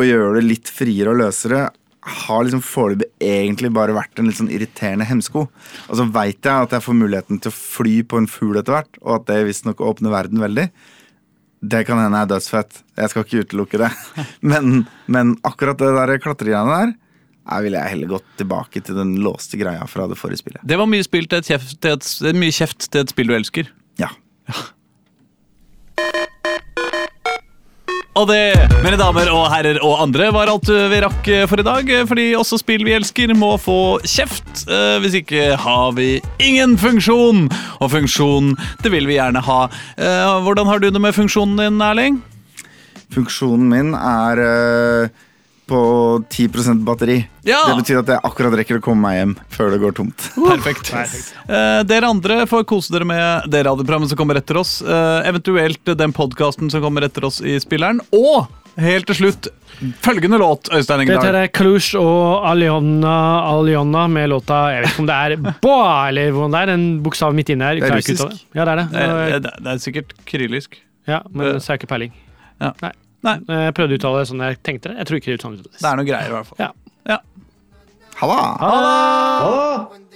[0.00, 1.68] å gjøre det litt friere og løsere,
[2.00, 5.44] har liksom foreløpig egentlig bare vært en litt sånn irriterende hemsko.
[5.88, 8.78] Og så veit jeg at jeg får muligheten til å fly på en fugl etter
[8.78, 10.70] hvert, og at det visstnok åpner verden veldig.
[11.60, 12.80] Det kan hende jeg er dødsfett.
[12.96, 13.92] Jeg skal ikke utelukke det.
[14.52, 16.96] Men, men akkurat det der klatregreiene der,
[17.50, 20.62] jeg ville jeg heller gått tilbake til den låste greia fra det forrige spillet.
[20.64, 23.72] Det var mye, til kjeft, til et, mye kjeft til et spill du elsker.
[24.00, 24.12] Ja.
[24.48, 24.68] Ja.
[28.20, 28.52] Og det,
[28.84, 31.88] mine damer og herrer og andre, var alt vi rakk for i dag.
[32.10, 34.66] Fordi også spill vi elsker, må få kjeft.
[34.68, 37.46] Eh, Hvis ikke har vi ingen funksjon.
[37.80, 38.52] Og funksjon,
[38.84, 39.62] det vil vi gjerne ha.
[39.96, 42.20] Eh, Hvordan har du det med funksjonen din, Erling?
[43.14, 45.08] Funksjonen min er eh,
[45.70, 45.80] på
[46.28, 47.20] 10% batteri.
[47.46, 47.60] Ja.
[47.70, 50.26] Det betyr at jeg akkurat rekker å komme meg hjem før det går tomt.
[50.50, 50.90] Perfekt.
[51.46, 54.80] Eh, dere andre får kose dere med det radioprogrammet som kommer etter oss.
[54.82, 58.02] eh, eventuelt den podkasten som kommer etter oss i spilleren.
[58.16, 58.50] Og
[58.80, 59.48] helt til slutt
[60.04, 61.36] følgende låt, Øystein Dette Engedal.
[61.40, 63.14] er Kalush og Aliona,
[63.48, 65.74] Aliona med låta Jeg vet ikke om det er Bå
[66.08, 66.72] eller hvordan det er.
[66.76, 67.80] En bokstav midt inne her.
[67.80, 68.42] Det er russisk.
[68.54, 68.88] Ja, det er det.
[69.04, 70.76] Eh, Det, det er sikkert kyrillisk.
[71.08, 72.12] Ja, men så har jeg ikke peiling.
[72.60, 72.74] Ja.
[72.84, 72.92] Nei.
[73.26, 73.36] Nei.
[73.66, 75.00] Jeg prøvde å uttale det sånn jeg tenkte det.
[75.02, 75.80] Jeg tror ikke det uttales.
[75.80, 76.62] Det er noe greier, i hvert fall.
[76.62, 76.70] Ja.
[78.20, 78.40] Halla!
[78.60, 78.80] Halla!
[79.40, 80.09] det!